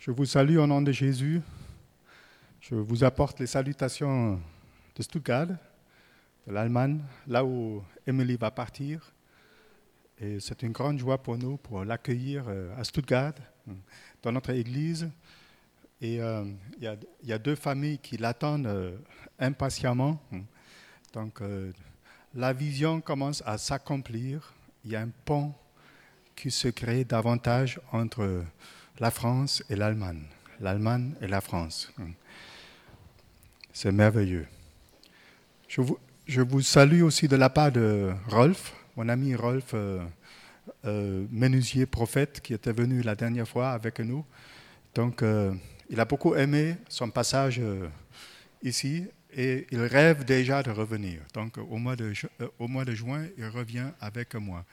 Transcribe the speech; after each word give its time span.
Je 0.00 0.10
vous 0.10 0.24
salue 0.24 0.56
au 0.56 0.66
nom 0.66 0.80
de 0.80 0.92
Jésus. 0.92 1.42
Je 2.58 2.74
vous 2.74 3.04
apporte 3.04 3.38
les 3.38 3.46
salutations 3.46 4.40
de 4.96 5.02
Stuttgart, 5.02 5.48
de 5.48 6.52
l'Allemagne, 6.54 7.02
là 7.26 7.44
où 7.44 7.84
Emily 8.06 8.38
va 8.38 8.50
partir. 8.50 9.12
Et 10.18 10.40
c'est 10.40 10.62
une 10.62 10.72
grande 10.72 10.98
joie 10.98 11.22
pour 11.22 11.36
nous 11.36 11.58
pour 11.58 11.84
l'accueillir 11.84 12.44
euh, 12.48 12.74
à 12.80 12.84
Stuttgart, 12.84 13.34
dans 14.22 14.32
notre 14.32 14.48
église. 14.48 15.06
Et 16.00 16.18
euh, 16.22 16.46
il 16.80 16.96
y, 17.24 17.32
a 17.34 17.38
deux 17.38 17.54
familles 17.54 17.98
qui 17.98 18.16
l'attendent 18.16 18.68
euh, 18.68 18.96
impatiemment. 19.38 20.18
Donc 21.12 21.42
la 22.34 22.54
vision 22.54 23.02
commence 23.02 23.42
à 23.44 23.58
s'accomplir. 23.58 24.54
Il 24.82 24.92
y 24.92 24.96
a 24.96 25.02
un 25.02 25.10
pont 25.26 25.52
qui 26.34 26.50
se 26.50 26.68
crée 26.68 27.04
davantage 27.04 27.78
entre 27.92 28.42
la 29.00 29.10
France 29.10 29.62
et 29.70 29.76
l'Allemagne, 29.76 30.22
l'Allemagne 30.60 31.14
et 31.20 31.26
la 31.26 31.40
France. 31.40 31.92
C'est 33.72 33.92
merveilleux. 33.92 34.46
Je 35.68 35.80
vous, 35.80 35.98
je 36.26 36.42
vous, 36.42 36.60
salue 36.60 37.02
aussi 37.02 37.26
de 37.26 37.36
la 37.36 37.48
part 37.48 37.72
de 37.72 38.12
Rolf, 38.28 38.74
mon 38.96 39.08
ami 39.08 39.34
Rolf, 39.34 39.70
euh, 39.72 40.04
euh, 40.84 41.26
menuisier 41.30 41.86
prophète, 41.86 42.40
qui 42.42 42.52
était 42.52 42.72
venu 42.72 43.00
la 43.02 43.14
dernière 43.14 43.48
fois 43.48 43.70
avec 43.70 44.00
nous. 44.00 44.24
Donc, 44.94 45.22
euh, 45.22 45.54
il 45.88 45.98
a 45.98 46.04
beaucoup 46.04 46.34
aimé 46.34 46.76
son 46.88 47.08
passage 47.10 47.60
ici 48.62 49.06
et 49.32 49.66
il 49.70 49.80
rêve 49.80 50.24
déjà 50.24 50.62
de 50.62 50.70
revenir. 50.70 51.20
Donc, 51.32 51.56
au 51.58 51.78
mois 51.78 51.96
de, 51.96 52.12
au 52.58 52.68
mois 52.68 52.84
de 52.84 52.94
juin, 52.94 53.26
il 53.38 53.46
revient 53.46 53.90
avec 54.00 54.34
moi. 54.34 54.64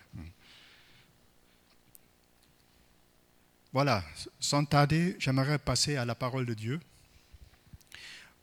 Voilà, 3.78 4.04
sans 4.40 4.66
tarder, 4.66 5.16
j'aimerais 5.20 5.60
passer 5.60 5.98
à 5.98 6.04
la 6.04 6.16
parole 6.16 6.48
de 6.48 6.56
Dieu. 6.56 6.80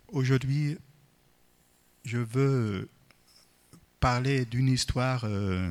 Aujourd'hui, 0.06 0.78
je 2.04 2.18
veux 2.18 2.88
parler 3.98 4.44
d'une 4.44 4.68
histoire 4.68 5.24
euh, 5.24 5.68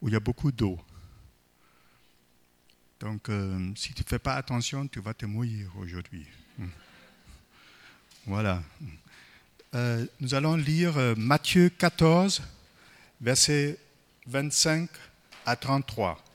où 0.00 0.06
il 0.06 0.12
y 0.12 0.16
a 0.16 0.20
beaucoup 0.20 0.52
d'eau. 0.52 0.78
Donc, 3.00 3.28
euh, 3.28 3.72
si 3.74 3.92
tu 3.92 4.04
ne 4.04 4.08
fais 4.08 4.20
pas 4.20 4.34
attention, 4.34 4.86
tu 4.86 5.00
vas 5.00 5.14
te 5.14 5.26
mouiller 5.26 5.66
aujourd'hui. 5.80 6.24
Voilà. 8.24 8.62
Euh, 9.74 10.06
nous 10.20 10.32
allons 10.32 10.54
lire 10.54 10.94
Matthieu 11.16 11.70
14, 11.70 12.40
versets 13.20 13.80
25 14.28 14.88
à 15.44 15.56
33. 15.56 16.25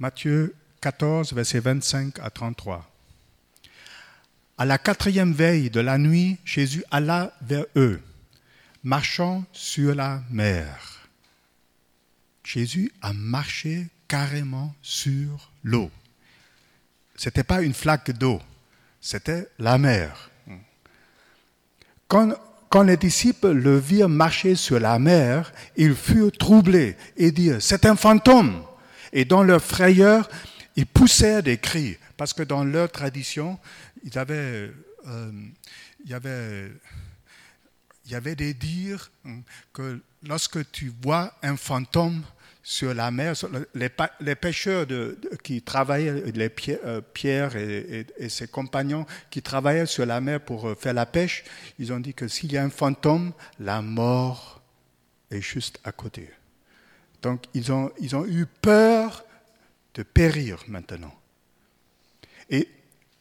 Matthieu 0.00 0.54
14, 0.80 1.34
versets 1.34 1.60
25 1.60 2.20
à 2.20 2.30
33. 2.30 2.90
À 4.56 4.64
la 4.64 4.78
quatrième 4.78 5.34
veille 5.34 5.68
de 5.68 5.80
la 5.80 5.98
nuit, 5.98 6.38
Jésus 6.42 6.82
alla 6.90 7.34
vers 7.42 7.66
eux, 7.76 8.00
marchant 8.82 9.44
sur 9.52 9.94
la 9.94 10.22
mer. 10.30 11.06
Jésus 12.42 12.90
a 13.02 13.12
marché 13.12 13.88
carrément 14.08 14.74
sur 14.80 15.52
l'eau. 15.64 15.90
Ce 17.14 17.28
n'était 17.28 17.44
pas 17.44 17.60
une 17.60 17.74
flaque 17.74 18.10
d'eau, 18.12 18.40
c'était 19.02 19.48
la 19.58 19.76
mer. 19.76 20.30
Quand, 22.08 22.32
quand, 22.70 22.84
les 22.84 22.96
disciples 22.96 23.52
le 23.52 23.78
virent 23.78 24.08
marcher 24.08 24.54
sur 24.54 24.80
la 24.80 24.98
mer, 24.98 25.52
ils 25.76 25.94
furent 25.94 26.32
troublés 26.32 26.96
et 27.18 27.32
dirent, 27.32 27.60
c'est 27.60 27.84
un 27.84 27.96
fantôme. 27.96 28.64
Et 29.12 29.24
dans 29.24 29.42
leur 29.42 29.62
frayeur, 29.62 30.28
ils 30.76 30.86
poussèrent 30.86 31.42
des 31.42 31.58
cris, 31.58 31.96
parce 32.16 32.32
que 32.32 32.42
dans 32.42 32.64
leur 32.64 32.90
tradition, 32.90 33.58
ils 34.04 34.18
avaient, 34.18 34.70
euh, 35.06 35.32
il, 36.04 36.10
y 36.10 36.14
avait, 36.14 36.70
il 38.06 38.12
y 38.12 38.14
avait 38.14 38.36
des 38.36 38.54
dires 38.54 39.10
hein, 39.26 39.40
que 39.72 40.00
lorsque 40.22 40.70
tu 40.70 40.92
vois 41.02 41.34
un 41.42 41.56
fantôme 41.56 42.22
sur 42.62 42.94
la 42.94 43.10
mer, 43.10 43.34
les, 43.74 44.34
pêcheurs 44.34 44.86
de, 44.86 45.18
qui 45.42 45.62
travaillaient, 45.62 46.30
les 46.32 46.52
euh, 46.84 47.00
Pierre 47.00 47.56
et, 47.56 48.06
et, 48.18 48.28
ses 48.28 48.48
compagnons 48.48 49.06
qui 49.30 49.42
travaillaient 49.42 49.86
sur 49.86 50.06
la 50.06 50.20
mer 50.20 50.40
pour 50.40 50.68
euh, 50.68 50.74
faire 50.74 50.94
la 50.94 51.06
pêche, 51.06 51.42
ils 51.78 51.92
ont 51.92 52.00
dit 52.00 52.14
que 52.14 52.28
s'il 52.28 52.52
y 52.52 52.58
a 52.58 52.62
un 52.62 52.70
fantôme, 52.70 53.32
la 53.58 53.82
mort 53.82 54.62
est 55.30 55.40
juste 55.40 55.80
à 55.84 55.92
côté. 55.92 56.28
Donc 57.22 57.44
ils 57.54 57.72
ont, 57.72 57.90
ils 58.00 58.16
ont 58.16 58.26
eu 58.26 58.46
peur 58.46 59.24
de 59.94 60.02
périr 60.02 60.62
maintenant. 60.68 61.14
Et 62.48 62.68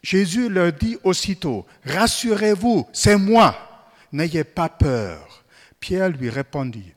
Jésus 0.01 0.49
leur 0.49 0.73
dit 0.73 0.97
aussitôt, 1.03 1.65
Rassurez-vous, 1.85 2.87
c'est 2.93 3.17
moi, 3.17 3.55
n'ayez 4.11 4.43
pas 4.43 4.69
peur. 4.69 5.43
Pierre 5.79 6.09
lui 6.09 6.29
répondit, 6.29 6.93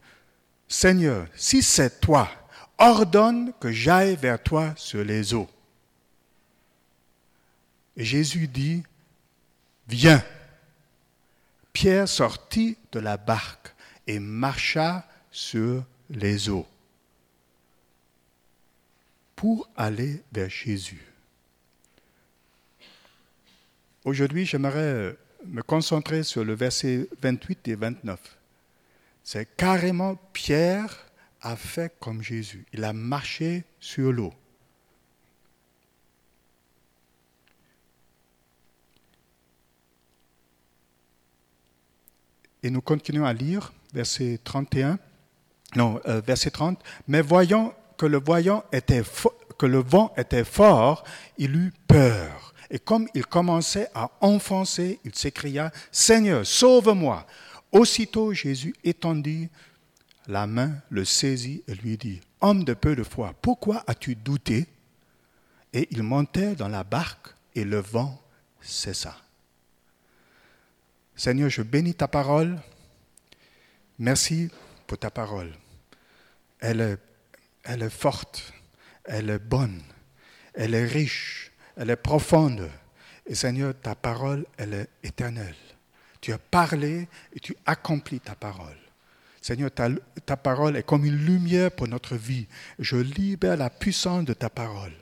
Seigneur, 0.69 1.27
si 1.35 1.63
c'est 1.63 2.01
toi, 2.01 2.29
ordonne 2.79 3.53
que 3.61 3.71
j'aille 3.71 4.17
vers 4.17 4.43
toi 4.43 4.73
sur 4.77 5.05
les 5.05 5.35
eaux. 5.35 5.49
Et 7.97 8.05
Jésus 8.05 8.49
dit, 8.49 8.83
Viens. 9.89 10.23
Pierre 11.73 12.09
sortit 12.09 12.77
de 12.93 13.01
la 13.01 13.17
barque 13.17 13.75
et 14.07 14.19
marcha 14.19 15.07
sur 15.31 15.85
les 16.11 16.51
eaux 16.51 16.67
pour 19.43 19.69
aller 19.77 20.23
vers 20.31 20.49
Jésus. 20.49 21.05
Aujourd'hui, 24.05 24.47
j'aimerais 24.47 25.17
me 25.45 25.63
concentrer 25.63 26.23
sur 26.23 26.45
le 26.45 26.55
verset 26.55 27.09
28 27.21 27.67
et 27.67 27.75
29. 27.75 28.39
C'est 29.25 29.57
carrément 29.57 30.15
Pierre 30.33 30.97
a 31.41 31.57
fait 31.57 31.93
comme 31.99 32.23
Jésus. 32.23 32.65
Il 32.73 32.85
a 32.85 32.93
marché 32.93 33.65
sur 33.81 34.13
l'eau. 34.13 34.33
Et 42.63 42.71
nous 42.71 42.81
continuons 42.81 43.25
à 43.25 43.33
lire 43.33 43.73
verset 43.93 44.39
31, 44.45 45.01
non, 45.75 46.01
euh, 46.07 46.21
verset 46.21 46.53
30. 46.53 46.81
Mais 47.09 47.23
voyons 47.23 47.75
que 48.03 49.67
le, 49.67 49.79
vent 49.79 50.13
était 50.17 50.45
fort, 50.45 51.05
il 51.39 51.57
eut 51.57 51.73
peur. 51.87 52.55
Et 52.71 52.79
comme 52.79 53.07
il 53.15 53.27
commençait 53.27 53.89
à 53.95 54.11
enfoncer, 54.21 54.99
il 55.05 55.15
s'écria, 55.15 55.71
Seigneur, 55.91 56.47
sauve-moi. 56.47 57.27
Aussitôt 57.71 58.33
Jésus 58.33 58.75
étendit 58.83 59.49
la 60.27 60.47
main, 60.47 60.73
le 60.91 61.05
saisit 61.05 61.63
et 61.69 61.75
lui 61.75 61.97
dit, 61.97 62.21
Homme 62.41 62.65
de 62.65 62.75
peu 62.75 62.97
de 62.97 63.03
foi, 63.03 63.35
pourquoi 63.41 63.85
as-tu 63.87 64.15
douté? 64.15 64.67
Et 65.73 65.89
il 65.91 66.03
montait 66.03 66.55
dans 66.55 66.69
la 66.69 66.85
barque 66.85 67.29
et 67.55 67.65
le 67.65 67.79
vent 67.79 68.21
cessa. 68.61 69.17
Seigneur, 71.15 71.51
je 71.51 71.63
bénis 71.63 71.95
ta 71.95 72.09
parole. 72.09 72.59
Merci 73.99 74.51
pour 74.87 74.99
ta 74.99 75.11
parole. 75.11 75.53
Elle 76.61 76.99
elle 77.65 77.83
est 77.83 77.91
forte, 77.91 78.53
elle 79.05 79.31
est 79.31 79.39
bonne, 79.39 79.83
elle 80.55 80.75
est 80.75 80.87
riche, 80.87 81.53
elle 81.77 81.91
est 81.91 81.97
profonde. 81.97 82.69
Et 83.27 83.35
Seigneur, 83.35 83.75
ta 83.81 83.95
parole, 83.95 84.45
elle 84.57 84.75
est 84.75 84.89
éternelle. 85.03 85.55
Tu 86.21 86.33
as 86.33 86.39
parlé 86.39 87.09
et 87.35 87.41
tu 87.41 87.57
accomplis 87.67 88.21
ta 88.21 88.35
parole. 88.35 88.77
Seigneur, 89.41 89.73
ta, 89.73 89.89
ta, 90.25 90.37
parole 90.37 90.77
est 90.77 90.85
comme 90.85 91.05
une 91.05 91.17
lumière 91.17 91.73
pour 91.73 91.89
notre 91.89 92.15
vie. 92.15 92.47
Je 92.79 92.97
libère 92.97 93.57
la 93.57 93.71
puissance 93.71 94.25
de 94.25 94.35
ta 94.35 94.49
parole. 94.49 94.93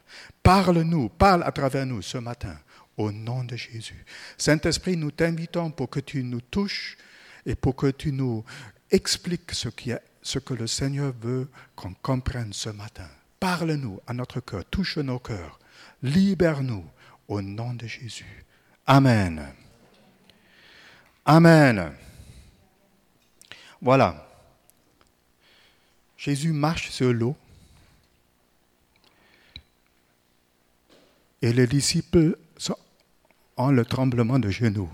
Parle-nous, 0.43 1.11
parle 1.11 1.43
à 1.43 1.53
travers 1.53 1.85
nous 1.85 2.01
ce 2.01 2.17
matin, 2.17 2.59
au 2.97 3.13
nom 3.13 3.45
de 3.45 3.57
Jésus. 3.57 4.05
Saint-Esprit, 4.39 4.97
nous 4.97 5.11
t'invitons 5.11 5.71
pour 5.71 5.91
que 5.91 6.01
tu 6.01 6.25
nous 6.25 6.41
touches 6.41 6.97
et 7.45 7.55
pour 7.55 7.77
que 7.77 7.91
tu 7.91 8.13
nous 8.13 8.43
expliques 8.91 9.53
ce 9.53 9.69
qui 9.69 9.91
est 9.91 10.03
ce 10.23 10.39
que 10.39 10.55
le 10.55 10.67
Seigneur 10.67 11.13
veut 11.21 11.49
qu'on 11.77 11.95
comprenne 11.95 12.53
ce 12.53 12.69
matin. 12.69 13.09
Parle-nous 13.39 14.01
à 14.07 14.13
notre 14.13 14.41
cœur, 14.41 14.65
touche 14.67 14.99
nos 14.99 15.19
cœurs, 15.19 15.59
libère-nous 16.03 16.85
au 17.29 17.41
nom 17.41 17.75
de 17.75 17.87
Jésus. 17.87 18.45
Amen. 18.87 19.47
Amen. 21.25 21.93
Voilà. 23.81 24.27
Jésus 26.17 26.53
marche 26.53 26.91
sur 26.91 27.13
l'eau 27.13 27.37
et 31.41 31.53
les 31.53 31.67
disciples 31.67 32.37
ont 33.57 33.71
le 33.71 33.85
tremblement 33.85 34.39
de 34.39 34.51
genoux. 34.51 34.91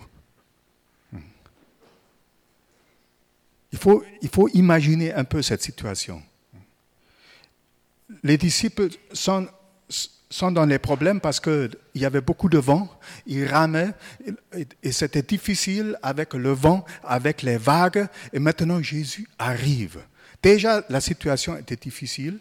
Il 4.23 4.29
faut, 4.29 4.49
imaginer 4.55 5.13
un 5.13 5.25
peu 5.25 5.43
cette 5.43 5.63
situation. 5.63 6.23
les 8.23 8.39
disciples 8.39 8.89
sont, 9.13 9.49
dans 10.53 10.67
les 10.67 10.79
problèmes 10.79 11.21
parce 11.21 11.41
qu'il 11.41 11.71
y 11.95 12.05
avait 12.05 12.21
beaucoup 12.21 12.49
de 12.49 12.59
vent, 12.59 12.89
ils 13.27 13.47
ramaient 13.47 13.93
et 14.83 14.93
c'était 14.93 15.23
difficile 15.23 15.99
avec 16.03 16.35
le 16.35 16.51
vent, 16.51 16.85
avec 17.05 17.43
les 17.43 17.59
vagues. 17.59 18.07
Et 18.33 18.39
maintenant 18.39 18.83
Jésus 18.83 19.29
arrive. 19.39 20.01
Déjà, 20.43 20.85
la 20.89 21.01
situation 21.01 21.57
était 21.57 21.77
difficile. 21.77 22.39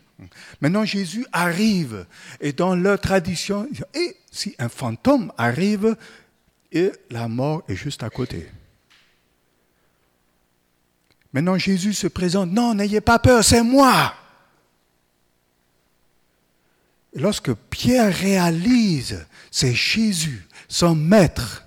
Maintenant, 0.61 0.85
Jésus 0.85 1.25
arrive. 1.31 2.05
Et 2.39 2.53
dans 2.53 2.75
leur 2.75 2.99
tradition, 2.99 3.67
et 3.93 4.15
si 4.31 4.55
un 4.59 4.69
fantôme 4.69 5.31
arrive, 5.37 5.95
et 6.71 6.91
la 7.09 7.27
mort 7.27 7.63
est 7.67 7.75
juste 7.75 8.03
à 8.03 8.09
côté. 8.09 8.47
Maintenant, 11.35 11.57
Jésus 11.57 11.91
se 11.91 12.07
présente. 12.07 12.49
Non, 12.53 12.73
n'ayez 12.73 13.01
pas 13.01 13.19
peur, 13.19 13.43
c'est 13.43 13.61
moi. 13.61 14.15
lorsque 17.13 17.53
Pierre 17.53 18.13
réalise, 18.13 19.25
c'est 19.51 19.73
Jésus, 19.73 20.45
son 20.67 20.95
maître, 20.95 21.63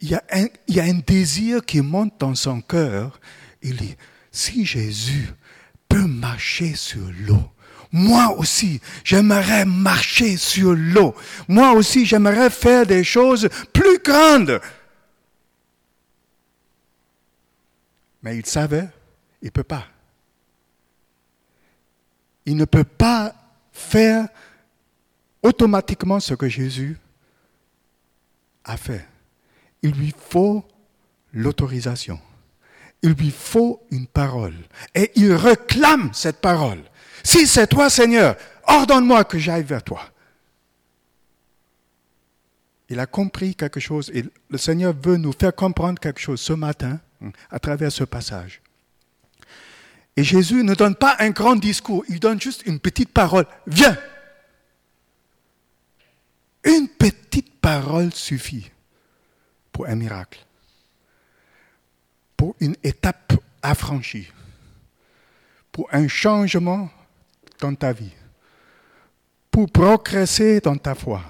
il 0.00 0.10
y, 0.10 0.14
a 0.14 0.22
un, 0.32 0.46
il 0.66 0.74
y, 0.74 0.80
a 0.80 0.84
un, 0.84 1.00
désir 1.06 1.64
qui 1.64 1.80
monte 1.80 2.14
dans 2.18 2.34
son 2.34 2.60
cœur. 2.60 3.20
Il 3.62 3.76
dit, 3.76 3.96
si 4.32 4.64
Jésus 4.64 5.28
peut 5.88 6.06
marcher 6.06 6.74
sur 6.74 7.08
l'eau, 7.26 7.50
moi 7.92 8.36
aussi, 8.38 8.80
j'aimerais 9.04 9.64
marcher 9.64 10.36
sur 10.36 10.74
l'eau. 10.74 11.14
Moi 11.46 11.72
aussi, 11.72 12.06
j'aimerais 12.06 12.50
faire 12.50 12.86
des 12.86 13.04
choses 13.04 13.48
plus 13.72 13.98
grandes. 14.02 14.60
Mais 18.22 18.36
il 18.36 18.46
savait, 18.46 18.88
il 19.40 19.46
ne 19.46 19.50
peut 19.50 19.64
pas. 19.64 19.86
Il 22.46 22.56
ne 22.56 22.64
peut 22.64 22.84
pas 22.84 23.34
faire 23.72 24.28
automatiquement 25.42 26.20
ce 26.20 26.34
que 26.34 26.48
Jésus 26.48 26.98
a 28.64 28.76
fait. 28.76 29.06
Il 29.82 29.92
lui 29.92 30.14
faut 30.16 30.64
l'autorisation. 31.32 32.20
Il 33.02 33.12
lui 33.12 33.30
faut 33.30 33.82
une 33.90 34.06
parole. 34.06 34.54
Et 34.94 35.10
il 35.16 35.32
réclame 35.32 36.10
cette 36.12 36.40
parole. 36.40 36.82
Si 37.24 37.46
c'est 37.46 37.66
toi, 37.66 37.90
Seigneur, 37.90 38.36
ordonne-moi 38.66 39.24
que 39.24 39.38
j'aille 39.38 39.64
vers 39.64 39.82
toi. 39.82 40.02
Il 42.88 43.00
a 43.00 43.06
compris 43.06 43.54
quelque 43.54 43.80
chose 43.80 44.10
et 44.14 44.24
le 44.50 44.58
Seigneur 44.58 44.94
veut 44.94 45.16
nous 45.16 45.32
faire 45.32 45.54
comprendre 45.54 45.98
quelque 45.98 46.20
chose 46.20 46.40
ce 46.40 46.52
matin 46.52 47.00
à 47.50 47.58
travers 47.58 47.92
ce 47.92 48.04
passage. 48.04 48.60
Et 50.16 50.24
Jésus 50.24 50.62
ne 50.62 50.74
donne 50.74 50.94
pas 50.94 51.16
un 51.20 51.30
grand 51.30 51.56
discours, 51.56 52.04
il 52.08 52.20
donne 52.20 52.40
juste 52.40 52.66
une 52.66 52.80
petite 52.80 53.12
parole. 53.12 53.46
Viens. 53.66 53.96
Une 56.64 56.88
petite 56.88 57.60
parole 57.60 58.12
suffit 58.12 58.70
pour 59.72 59.88
un 59.88 59.94
miracle, 59.94 60.44
pour 62.36 62.54
une 62.60 62.76
étape 62.82 63.32
affranchie, 63.62 64.30
pour 65.72 65.88
un 65.92 66.06
changement 66.08 66.90
dans 67.58 67.74
ta 67.74 67.92
vie, 67.92 68.12
pour 69.50 69.70
progresser 69.70 70.60
dans 70.60 70.76
ta 70.76 70.94
foi, 70.94 71.22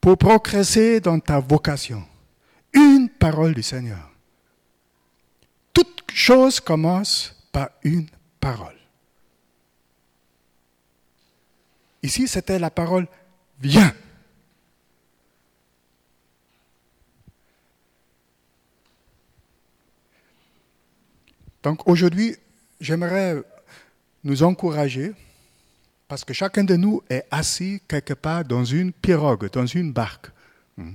pour 0.00 0.18
progresser 0.18 1.00
dans 1.00 1.20
ta 1.20 1.38
vocation. 1.38 2.04
Une 2.74 3.08
parole 3.08 3.54
du 3.54 3.62
Seigneur. 3.62 4.11
Chose 6.14 6.60
commence 6.60 7.34
par 7.50 7.70
une 7.82 8.06
parole. 8.38 8.76
Ici, 12.02 12.28
c'était 12.28 12.58
la 12.58 12.70
parole 12.70 13.06
viens. 13.60 13.94
Donc 21.62 21.88
aujourd'hui, 21.88 22.36
j'aimerais 22.80 23.40
nous 24.24 24.42
encourager, 24.42 25.12
parce 26.08 26.24
que 26.24 26.34
chacun 26.34 26.64
de 26.64 26.74
nous 26.76 27.02
est 27.08 27.24
assis 27.30 27.80
quelque 27.86 28.14
part 28.14 28.44
dans 28.44 28.64
une 28.64 28.92
pirogue, 28.92 29.48
dans 29.50 29.66
une 29.66 29.92
barque. 29.92 30.30
Hmm. 30.76 30.94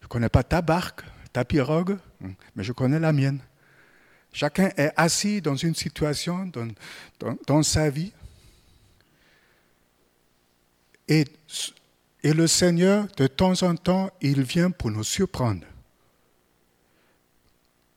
Je 0.00 0.04
ne 0.04 0.08
connais 0.08 0.28
pas 0.28 0.44
ta 0.44 0.62
barque, 0.62 1.02
ta 1.32 1.44
pirogue, 1.44 1.98
hmm, 2.20 2.30
mais 2.54 2.62
je 2.62 2.72
connais 2.72 3.00
la 3.00 3.12
mienne. 3.12 3.40
Chacun 4.36 4.70
est 4.76 4.92
assis 4.98 5.40
dans 5.40 5.56
une 5.56 5.74
situation, 5.74 6.52
dans, 7.46 7.62
sa 7.62 7.88
vie. 7.88 8.12
Et, 11.08 11.24
et 12.22 12.34
le 12.34 12.46
Seigneur, 12.46 13.06
de 13.16 13.28
temps 13.28 13.62
en 13.62 13.74
temps, 13.76 14.10
il 14.20 14.42
vient 14.42 14.70
pour 14.70 14.90
nous 14.90 15.04
surprendre. 15.04 15.64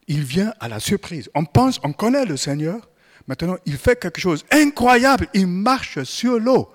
Il 0.08 0.24
vient 0.24 0.54
à 0.62 0.70
la 0.70 0.80
surprise. 0.80 1.30
On 1.36 1.44
pense, 1.44 1.78
on 1.84 1.92
connaît 1.92 2.24
le 2.24 2.38
Seigneur. 2.38 2.88
Maintenant, 3.28 3.58
il 3.66 3.78
fait 3.78 4.00
quelque 4.00 4.22
chose 4.22 4.46
incroyable. 4.50 5.28
Il 5.34 5.48
marche 5.48 6.02
sur 6.04 6.40
l'eau. 6.40 6.72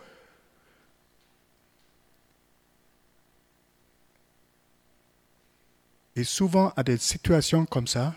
Et 6.17 6.25
souvent, 6.25 6.71
à 6.77 6.83
des 6.83 6.99
situations 6.99 7.65
comme 7.65 7.87
ça, 7.87 8.15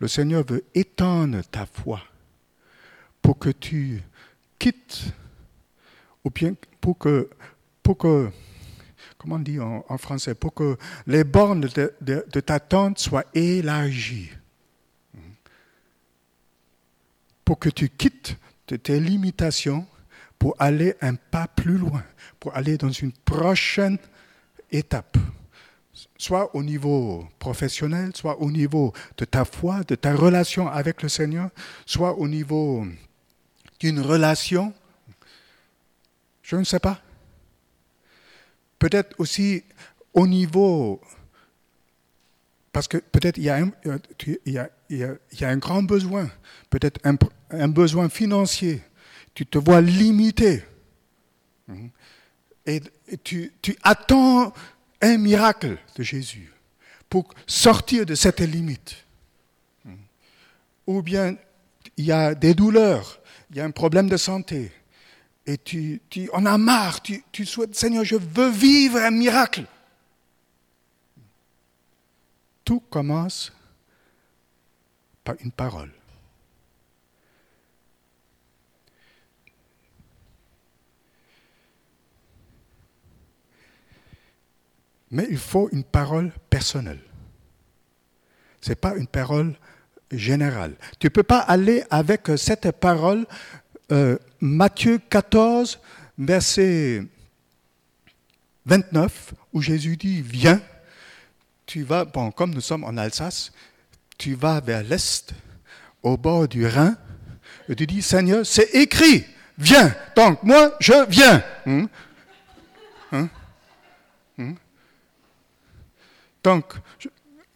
le 0.00 0.08
Seigneur 0.08 0.44
veut 0.46 0.64
étendre 0.74 1.42
ta 1.50 1.66
foi 1.66 2.02
pour 3.22 3.38
que 3.38 3.50
tu 3.50 4.02
quittes, 4.58 5.04
ou 6.24 6.30
bien 6.30 6.54
pour 6.80 6.98
que, 6.98 7.28
pour 7.82 7.98
que 7.98 8.30
comment 9.18 9.36
on 9.36 9.40
dit 9.40 9.58
en, 9.58 9.98
français, 9.98 10.34
pour 10.34 10.54
que 10.54 10.76
les 11.06 11.24
bornes 11.24 11.60
de, 11.60 12.40
ta 12.40 12.60
tente 12.60 12.98
soient 12.98 13.24
élargies. 13.34 14.30
Pour 17.44 17.58
que 17.58 17.68
tu 17.68 17.88
quittes 17.88 18.36
tes 18.66 19.00
limitations 19.00 19.86
pour 20.38 20.54
aller 20.58 20.94
un 21.00 21.14
pas 21.14 21.48
plus 21.48 21.78
loin, 21.78 22.04
pour 22.38 22.54
aller 22.54 22.76
dans 22.76 22.90
une 22.90 23.12
prochaine 23.12 23.98
étape 24.70 25.16
soit 26.18 26.54
au 26.54 26.62
niveau 26.62 27.26
professionnel, 27.38 28.10
soit 28.14 28.40
au 28.40 28.50
niveau 28.50 28.92
de 29.16 29.24
ta 29.24 29.44
foi, 29.44 29.82
de 29.84 29.94
ta 29.94 30.14
relation 30.14 30.68
avec 30.68 31.02
le 31.02 31.08
Seigneur, 31.08 31.50
soit 31.84 32.18
au 32.18 32.28
niveau 32.28 32.86
d'une 33.80 34.00
relation. 34.00 34.72
Je 36.42 36.56
ne 36.56 36.64
sais 36.64 36.80
pas. 36.80 37.00
Peut-être 38.78 39.14
aussi 39.18 39.64
au 40.12 40.26
niveau, 40.26 41.00
parce 42.72 42.88
que 42.88 42.98
peut-être 42.98 43.38
il 43.38 43.44
y, 43.44 43.50
a 43.50 45.48
un, 45.48 45.56
grand 45.56 45.82
besoin, 45.82 46.30
peut-être 46.70 47.00
un, 47.50 47.68
besoin 47.68 48.08
financier. 48.08 48.82
Tu 49.34 49.46
te 49.46 49.58
vois 49.58 49.80
limité. 49.80 50.62
Et 52.66 52.80
tu 53.22 53.52
attends 53.82 54.52
un 55.06 55.18
miracle 55.18 55.78
de 55.94 56.02
Jésus 56.02 56.52
pour 57.08 57.32
sortir 57.46 58.06
de 58.06 58.14
cette 58.14 58.40
limite. 58.40 58.96
Ou 60.86 61.02
bien 61.02 61.36
il 61.96 62.04
y 62.04 62.12
a 62.12 62.34
des 62.34 62.54
douleurs, 62.54 63.20
il 63.50 63.56
y 63.56 63.60
a 63.60 63.64
un 63.64 63.70
problème 63.70 64.08
de 64.08 64.16
santé, 64.16 64.72
et 65.46 65.58
tu, 65.58 66.00
en 66.32 66.44
as 66.44 66.58
marre, 66.58 67.00
tu 67.02 67.46
souhaites, 67.46 67.76
Seigneur, 67.76 68.04
je 68.04 68.16
veux 68.16 68.50
vivre 68.50 68.98
un 68.98 69.12
miracle. 69.12 69.64
Tout 72.64 72.80
commence 72.80 73.52
par 75.22 75.36
une 75.40 75.52
parole. 75.52 75.92
Mais 85.10 85.26
il 85.30 85.38
faut 85.38 85.68
une 85.72 85.84
parole 85.84 86.32
personnelle. 86.50 87.00
Ce 88.60 88.70
n'est 88.70 88.76
pas 88.76 88.96
une 88.96 89.06
parole 89.06 89.54
générale. 90.10 90.74
Tu 90.98 91.06
ne 91.06 91.10
peux 91.10 91.22
pas 91.22 91.38
aller 91.38 91.84
avec 91.90 92.30
cette 92.36 92.70
parole, 92.72 93.26
euh, 93.92 94.18
Matthieu 94.40 94.98
14, 95.10 95.78
verset 96.18 97.04
29, 98.66 99.34
où 99.52 99.62
Jésus 99.62 99.96
dit, 99.96 100.22
viens, 100.22 100.60
tu 101.66 101.82
vas, 101.82 102.04
bon, 102.04 102.30
comme 102.30 102.54
nous 102.54 102.60
sommes 102.60 102.84
en 102.84 102.96
Alsace, 102.96 103.52
tu 104.18 104.34
vas 104.34 104.60
vers 104.60 104.82
l'est, 104.82 105.32
au 106.02 106.16
bord 106.16 106.48
du 106.48 106.66
Rhin, 106.66 106.96
et 107.68 107.74
tu 107.74 107.86
dis, 107.86 108.02
Seigneur, 108.02 108.46
c'est 108.46 108.74
écrit, 108.74 109.24
viens. 109.58 109.94
Donc, 110.14 110.42
moi, 110.42 110.74
je 110.80 111.06
viens. 111.08 111.42
Hein? 111.66 111.88
Hein? 113.12 113.28
Donc, 116.46 116.74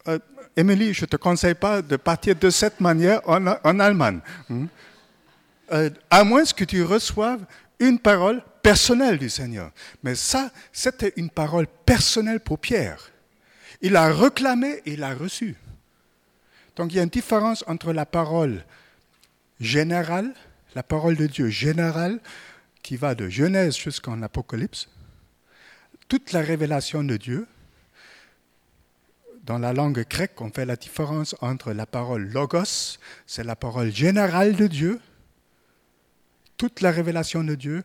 euh, 0.09 0.19
Émilie, 0.57 0.93
je 0.93 1.03
ne 1.03 1.05
te 1.05 1.15
conseille 1.15 1.53
pas 1.55 1.81
de 1.81 1.95
partir 1.95 2.35
de 2.35 2.49
cette 2.49 2.81
manière 2.81 3.21
en, 3.25 3.79
Allemagne. 3.79 4.19
Hmm? 4.49 4.65
euh, 5.71 5.89
à 6.09 6.25
moins 6.25 6.43
que 6.43 6.65
tu 6.65 6.83
reçoives 6.83 7.45
une 7.79 7.99
parole 7.99 8.43
personnelle 8.61 9.17
du 9.17 9.29
Seigneur. 9.29 9.71
Mais 10.03 10.13
ça, 10.15 10.51
c'était 10.73 11.13
une 11.15 11.29
parole 11.29 11.67
personnelle 11.85 12.41
pour 12.41 12.59
Pierre. 12.59 13.11
Il 13.81 13.95
a 13.95 14.11
réclamé 14.11 14.81
et 14.85 14.95
il 14.95 15.03
a 15.03 15.15
reçu. 15.15 15.55
Donc 16.75 16.91
il 16.91 16.97
y 16.97 16.99
a 16.99 17.03
une 17.03 17.09
différence 17.09 17.63
entre 17.67 17.93
la 17.93 18.05
parole 18.05 18.65
générale, 19.61 20.33
la 20.75 20.83
parole 20.83 21.15
de 21.15 21.27
Dieu 21.27 21.47
générale, 21.47 22.19
qui 22.83 22.97
va 22.97 23.15
de 23.15 23.29
Genèse 23.29 23.77
jusqu'en 23.77 24.21
Apocalypse, 24.21 24.89
toute 26.09 26.33
la 26.33 26.41
révélation 26.41 27.05
de 27.05 27.15
Dieu. 27.15 27.47
Dans 29.51 29.59
la 29.59 29.73
langue 29.73 30.07
grecque, 30.09 30.39
on 30.39 30.49
fait 30.49 30.65
la 30.65 30.77
différence 30.77 31.35
entre 31.41 31.73
la 31.73 31.85
parole 31.85 32.31
logos, 32.31 32.97
c'est 33.27 33.43
la 33.43 33.57
parole 33.57 33.91
générale 33.93 34.55
de 34.55 34.65
Dieu, 34.65 35.01
toute 36.55 36.79
la 36.79 36.89
révélation 36.89 37.43
de 37.43 37.55
Dieu, 37.55 37.83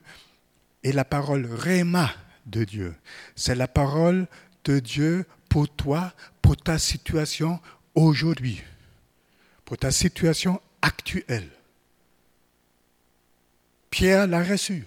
et 0.85 0.92
la 0.92 1.04
parole 1.04 1.44
rema 1.44 2.12
de 2.46 2.62
Dieu. 2.62 2.94
C'est 3.35 3.56
la 3.56 3.66
parole 3.66 4.28
de 4.62 4.78
Dieu 4.78 5.26
pour 5.49 5.68
toi, 5.68 6.12
pour 6.40 6.56
ta 6.56 6.78
situation 6.78 7.58
aujourd'hui, 7.96 8.62
pour 9.64 9.76
ta 9.76 9.90
situation 9.90 10.61
actuelle. 10.82 11.50
Pierre 13.90 14.28
l'a 14.28 14.44
reçu. 14.44 14.85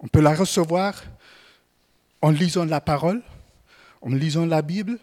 On 0.00 0.08
peut 0.08 0.20
la 0.20 0.34
recevoir 0.34 1.02
en 2.22 2.30
lisant 2.30 2.64
la 2.64 2.80
parole, 2.80 3.22
en 4.02 4.10
lisant 4.10 4.46
la 4.46 4.62
Bible, 4.62 4.98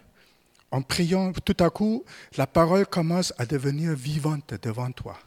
en 0.70 0.82
priant. 0.82 1.32
Tout 1.32 1.56
à 1.60 1.70
coup, 1.70 2.04
la 2.36 2.46
parole 2.46 2.86
commence 2.86 3.32
à 3.38 3.46
devenir 3.46 3.94
vivante 3.94 4.54
devant 4.62 4.90
toi. 4.90 5.18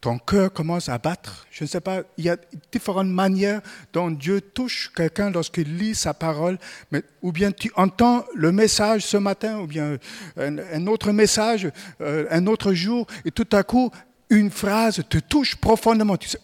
Ton 0.00 0.18
cœur 0.18 0.50
commence 0.50 0.88
à 0.88 0.96
battre. 0.96 1.46
Je 1.50 1.64
ne 1.64 1.68
sais 1.68 1.80
pas, 1.80 2.02
il 2.16 2.24
y 2.24 2.30
a 2.30 2.38
différentes 2.72 3.08
manières 3.08 3.60
dont 3.92 4.10
Dieu 4.10 4.40
touche 4.40 4.90
quelqu'un 4.96 5.30
lorsqu'il 5.30 5.76
lit 5.76 5.94
sa 5.94 6.14
parole, 6.14 6.58
mais, 6.90 7.02
ou 7.20 7.32
bien 7.32 7.52
tu 7.52 7.70
entends 7.76 8.24
le 8.34 8.50
message 8.50 9.02
ce 9.02 9.18
matin, 9.18 9.58
ou 9.58 9.66
bien 9.66 9.98
un, 10.38 10.86
autre 10.86 11.12
message 11.12 11.70
euh, 12.00 12.26
un 12.30 12.46
autre 12.46 12.72
jour, 12.72 13.06
et 13.26 13.30
tout 13.30 13.48
à 13.52 13.62
coup, 13.62 13.90
une 14.30 14.50
phrase 14.50 15.02
te 15.08 15.18
touche 15.18 15.56
profondément. 15.56 16.16
Tu 16.16 16.30
sais, 16.30 16.40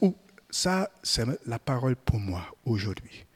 ça, 0.50 0.90
c'est 1.02 1.26
la 1.46 1.58
parole 1.58 1.96
pour 1.96 2.18
moi 2.18 2.42
aujourd'hui. 2.64 3.26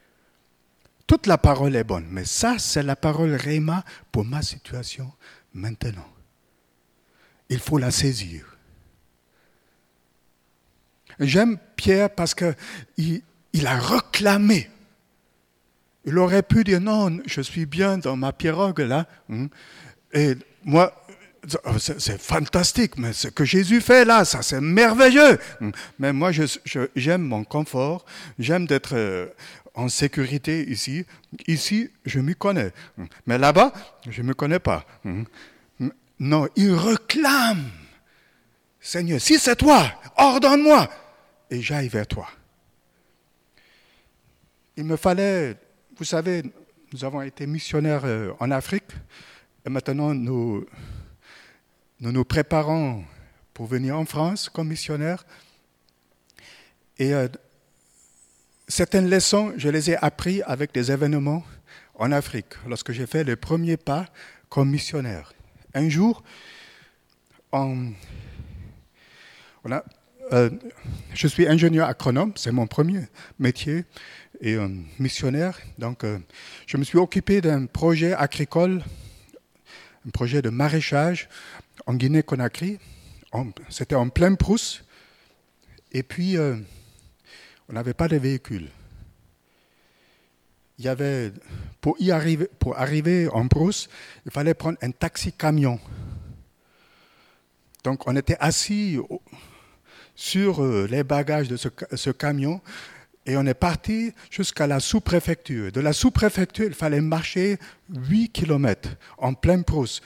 Toute 1.07 1.27
la 1.27 1.37
parole 1.37 1.75
est 1.75 1.83
bonne, 1.83 2.07
mais 2.09 2.25
ça, 2.25 2.57
c'est 2.57 2.83
la 2.83 2.95
parole 2.95 3.33
Réma 3.33 3.83
pour 4.11 4.23
ma 4.23 4.41
situation 4.41 5.11
maintenant. 5.53 6.07
Il 7.49 7.59
faut 7.59 7.77
la 7.77 7.91
saisir. 7.91 8.57
J'aime 11.19 11.57
Pierre 11.75 12.09
parce 12.09 12.33
qu'il 12.33 13.21
il 13.53 13.67
a 13.67 13.77
réclamé. 13.77 14.69
Il 16.05 16.17
aurait 16.17 16.43
pu 16.43 16.63
dire 16.63 16.79
non, 16.79 17.19
je 17.25 17.41
suis 17.41 17.65
bien 17.65 17.97
dans 17.97 18.15
ma 18.15 18.31
pirogue 18.31 18.79
là. 18.79 19.05
Hein. 19.29 19.47
Et 20.13 20.35
moi, 20.63 21.00
c'est 21.79 22.21
fantastique, 22.21 22.97
mais 22.97 23.13
ce 23.13 23.27
que 23.27 23.45
Jésus 23.45 23.81
fait 23.81 24.05
là, 24.05 24.25
ça 24.25 24.41
c'est 24.41 24.61
merveilleux. 24.61 25.39
Mais 25.99 26.13
moi, 26.13 26.31
j'aime 26.95 27.23
mon 27.23 27.43
confort, 27.43 28.05
j'aime 28.37 28.67
d'être 28.67 28.95
euh, 28.95 29.27
en 29.73 29.89
sécurité 29.89 30.69
ici. 30.69 31.05
Ici, 31.47 31.89
je 32.05 32.19
m'y 32.19 32.35
connais. 32.35 32.71
Mais 33.25 33.37
là-bas, 33.37 33.73
je 34.09 34.21
ne 34.21 34.27
me 34.27 34.33
connais 34.33 34.59
pas. 34.59 34.85
Non, 36.19 36.47
il 36.55 36.73
réclame. 36.73 37.69
Seigneur, 38.79 39.19
si 39.21 39.37
c'est 39.39 39.55
toi, 39.55 39.91
ordonne-moi 40.17 40.89
et 41.49 41.61
j'aille 41.61 41.87
vers 41.87 42.07
toi. 42.07 42.27
Il 44.77 44.85
me 44.85 44.95
fallait, 44.95 45.55
vous 45.97 46.03
savez, 46.03 46.43
nous 46.93 47.05
avons 47.05 47.21
été 47.21 47.45
missionnaires 47.45 48.01
euh, 48.05 48.33
en 48.39 48.51
Afrique 48.51 48.91
et 49.65 49.69
maintenant 49.69 50.13
nous 50.13 50.65
nous 52.01 52.11
nous 52.11 52.25
préparons 52.25 53.05
pour 53.53 53.67
venir 53.67 53.95
en 53.95 54.05
France 54.05 54.49
comme 54.49 54.69
missionnaire. 54.69 55.23
Et 56.97 57.13
euh, 57.13 57.27
certaines 58.67 59.07
leçons, 59.07 59.53
je 59.55 59.69
les 59.69 59.91
ai 59.91 59.97
apprises 59.97 60.43
avec 60.47 60.73
des 60.73 60.91
événements 60.91 61.43
en 61.95 62.11
Afrique, 62.11 62.55
lorsque 62.67 62.91
j'ai 62.91 63.05
fait 63.05 63.23
le 63.23 63.35
premier 63.35 63.77
pas 63.77 64.07
comme 64.49 64.71
missionnaire. 64.71 65.33
Un 65.75 65.89
jour, 65.89 66.23
euh, 67.53 67.89
je 71.13 71.27
suis 71.27 71.47
ingénieur 71.47 71.87
agronome, 71.87 72.33
c'est 72.35 72.51
mon 72.51 72.65
premier 72.65 73.03
métier, 73.37 73.85
et 74.41 74.57
missionnaire. 74.97 75.59
Donc, 75.77 76.03
euh, 76.03 76.17
je 76.65 76.77
me 76.77 76.83
suis 76.83 76.97
occupé 76.97 77.41
d'un 77.41 77.67
projet 77.67 78.13
agricole, 78.13 78.83
un 80.07 80.09
projet 80.09 80.41
de 80.41 80.49
maraîchage 80.49 81.29
en 81.85 81.93
Guinée-Conakry. 81.93 82.79
C'était 83.69 83.95
en 83.95 84.09
pleine 84.09 84.37
Prousse. 84.37 84.83
Et 85.91 86.03
puis, 86.03 86.37
euh, 86.37 86.55
on 87.69 87.73
n'avait 87.73 87.93
pas 87.93 88.07
de 88.07 88.17
véhicule. 88.17 88.69
Il 90.77 90.85
y 90.85 90.87
avait, 90.87 91.31
pour, 91.79 91.95
y 91.99 92.11
arriver, 92.11 92.49
pour 92.59 92.77
arriver 92.77 93.27
en 93.29 93.47
Prousse, 93.47 93.89
il 94.25 94.31
fallait 94.31 94.53
prendre 94.53 94.77
un 94.81 94.91
taxi-camion. 94.91 95.79
Donc, 97.83 98.07
on 98.07 98.15
était 98.15 98.37
assis 98.39 98.99
sur 100.15 100.63
euh, 100.63 100.87
les 100.89 101.03
bagages 101.03 101.47
de 101.47 101.57
ce, 101.57 101.69
ce 101.93 102.09
camion 102.09 102.61
et 103.25 103.37
on 103.37 103.45
est 103.45 103.53
parti 103.53 104.13
jusqu'à 104.29 104.65
la 104.65 104.79
sous-préfecture. 104.79 105.71
De 105.71 105.79
la 105.79 105.93
sous-préfecture, 105.93 106.65
il 106.65 106.73
fallait 106.73 107.01
marcher 107.01 107.59
8 107.89 108.29
km 108.29 108.89
en 109.17 109.33
pleine 109.33 109.63
Prousse 109.63 110.01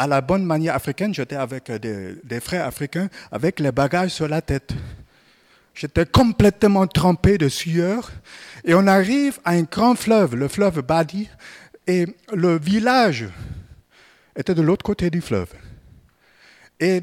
à 0.00 0.06
la 0.06 0.22
bonne 0.22 0.46
manière 0.46 0.74
africaine, 0.74 1.12
j'étais 1.12 1.36
avec 1.36 1.70
des, 1.70 2.40
frères 2.40 2.66
africains 2.66 3.10
avec 3.30 3.60
les 3.60 3.70
bagages 3.70 4.12
sur 4.12 4.28
la 4.28 4.40
tête. 4.40 4.72
J'étais 5.74 6.06
complètement 6.06 6.86
trempé 6.86 7.36
de 7.36 7.50
sueur. 7.50 8.10
Et 8.64 8.72
on 8.72 8.86
arrive 8.86 9.40
à 9.44 9.50
un 9.50 9.64
grand 9.64 9.94
fleuve, 9.96 10.36
le 10.36 10.48
fleuve 10.48 10.80
Badi, 10.80 11.28
et 11.86 12.06
le 12.32 12.58
village 12.58 13.28
était 14.34 14.54
de 14.54 14.62
l'autre 14.62 14.82
côté 14.82 15.10
du 15.10 15.20
fleuve. 15.20 15.52
Et 16.80 17.02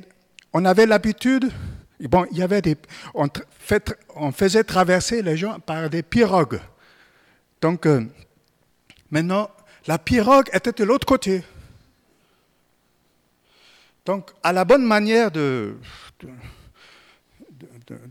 on 0.52 0.66
avait 0.66 0.88
l'habitude, 0.88 1.52
bon, 2.00 2.26
il 2.32 2.40
y 2.40 2.42
avait 2.42 2.64
des, 2.64 2.78
on, 3.14 3.28
on, 4.16 4.32
faisait 4.32 4.64
traverser 4.64 5.22
les 5.22 5.38
gens 5.38 5.60
par 5.60 5.88
des 5.92 6.02
pirogues. 6.02 6.62
Donc, 7.62 7.86
euh, 7.86 8.04
maintenant, 9.12 9.52
la 9.86 10.00
pirogue 10.00 10.50
était 10.52 10.72
de 10.72 10.84
l'autre 10.84 11.06
côté. 11.06 11.44
Donc, 14.08 14.32
à 14.42 14.54
la 14.54 14.64
bonne 14.64 14.86
manière 14.86 15.32
de, 15.32 15.76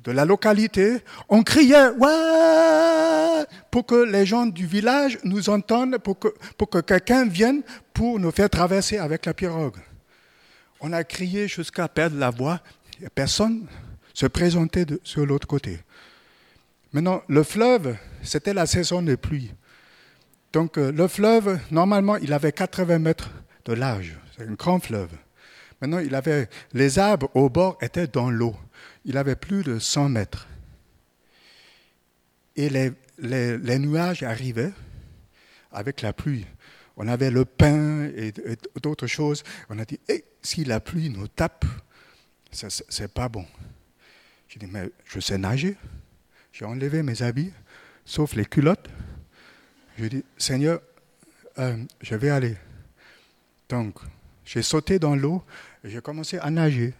de, 0.04 0.12
la 0.12 0.26
localité, 0.26 0.98
on 1.30 1.42
criait 1.42 1.88
ouais 1.88 3.46
pour 3.70 3.86
que 3.86 4.04
les 4.04 4.26
gens 4.26 4.44
du 4.44 4.66
village 4.66 5.18
nous 5.24 5.48
entendent, 5.48 5.96
pour 5.96 6.18
que, 6.18 6.28
pour 6.58 6.68
que 6.68 6.80
quelqu'un 6.80 7.26
vienne 7.26 7.62
pour 7.94 8.20
nous 8.20 8.30
faire 8.30 8.50
traverser 8.50 8.98
avec 8.98 9.24
la 9.24 9.32
pirogue. 9.32 9.78
On 10.80 10.92
a 10.92 11.02
crié 11.02 11.48
jusqu'à 11.48 11.88
perdre 11.88 12.18
la 12.18 12.28
voix 12.28 12.60
personne 13.14 13.66
se 14.12 14.26
présentait 14.26 14.84
sur 15.02 15.24
l'autre 15.24 15.46
côté. 15.46 15.80
Maintenant, 16.92 17.22
le 17.26 17.42
fleuve, 17.42 17.96
c'était 18.22 18.52
la 18.52 18.66
saison 18.66 19.00
des 19.00 19.16
pluies. 19.16 19.54
Donc, 20.52 20.76
euh, 20.76 20.92
le 20.92 21.08
fleuve, 21.08 21.58
normalement, 21.70 22.16
il 22.16 22.34
avait 22.34 22.52
80 22.52 22.98
mètres 22.98 23.30
de 23.64 23.72
large. 23.72 24.18
C'est 24.36 24.46
un 24.46 24.52
grand 24.52 24.78
fleuve. 24.78 25.10
Maintenant, 25.80 25.98
il 25.98 26.14
avait, 26.14 26.48
les 26.72 26.98
arbres 26.98 27.30
au 27.34 27.50
bord 27.50 27.76
étaient 27.80 28.06
dans 28.06 28.30
l'eau. 28.30 28.56
Il 29.04 29.18
avait 29.18 29.36
plus 29.36 29.62
de 29.62 29.78
100 29.78 30.08
mètres. 30.08 30.48
Et 32.56 32.70
les, 32.70 33.78
nuages 33.78 34.22
arrivaient 34.22 34.72
avec 35.70 36.00
la 36.00 36.12
pluie. 36.12 36.46
On 36.96 37.06
avait 37.08 37.30
le 37.30 37.44
pain 37.44 38.04
et, 38.16 38.32
d'autres 38.82 39.06
choses. 39.06 39.42
On 39.68 39.78
a 39.78 39.84
dit, 39.84 40.00
eh, 40.08 40.24
si 40.42 40.64
la 40.64 40.80
pluie 40.80 41.10
nous 41.10 41.28
tape, 41.28 41.66
ce 42.50 43.02
n'est 43.02 43.08
pas 43.08 43.28
bon. 43.28 43.44
J'ai 44.48 44.58
dit, 44.58 44.66
mais 44.66 44.88
je 45.04 45.20
sais 45.20 45.36
nager. 45.36 45.76
J'ai 46.52 46.64
enlevé 46.64 47.02
mes 47.02 47.20
habits, 47.20 47.52
sauf 48.06 48.34
les 48.34 48.46
culottes. 48.46 48.88
J'ai 49.98 50.08
dit, 50.08 50.24
Seigneur, 50.38 50.80
euh, 51.58 51.76
je 52.00 52.14
vais 52.14 52.30
aller. 52.30 52.56
Donc, 53.68 53.98
j'ai 54.46 54.62
sauté 54.62 54.98
dans 54.98 55.16
l'eau 55.16 55.42
et 55.84 55.90
j'ai 55.90 56.00
commencé 56.00 56.38
à 56.38 56.50
nager. 56.50 56.94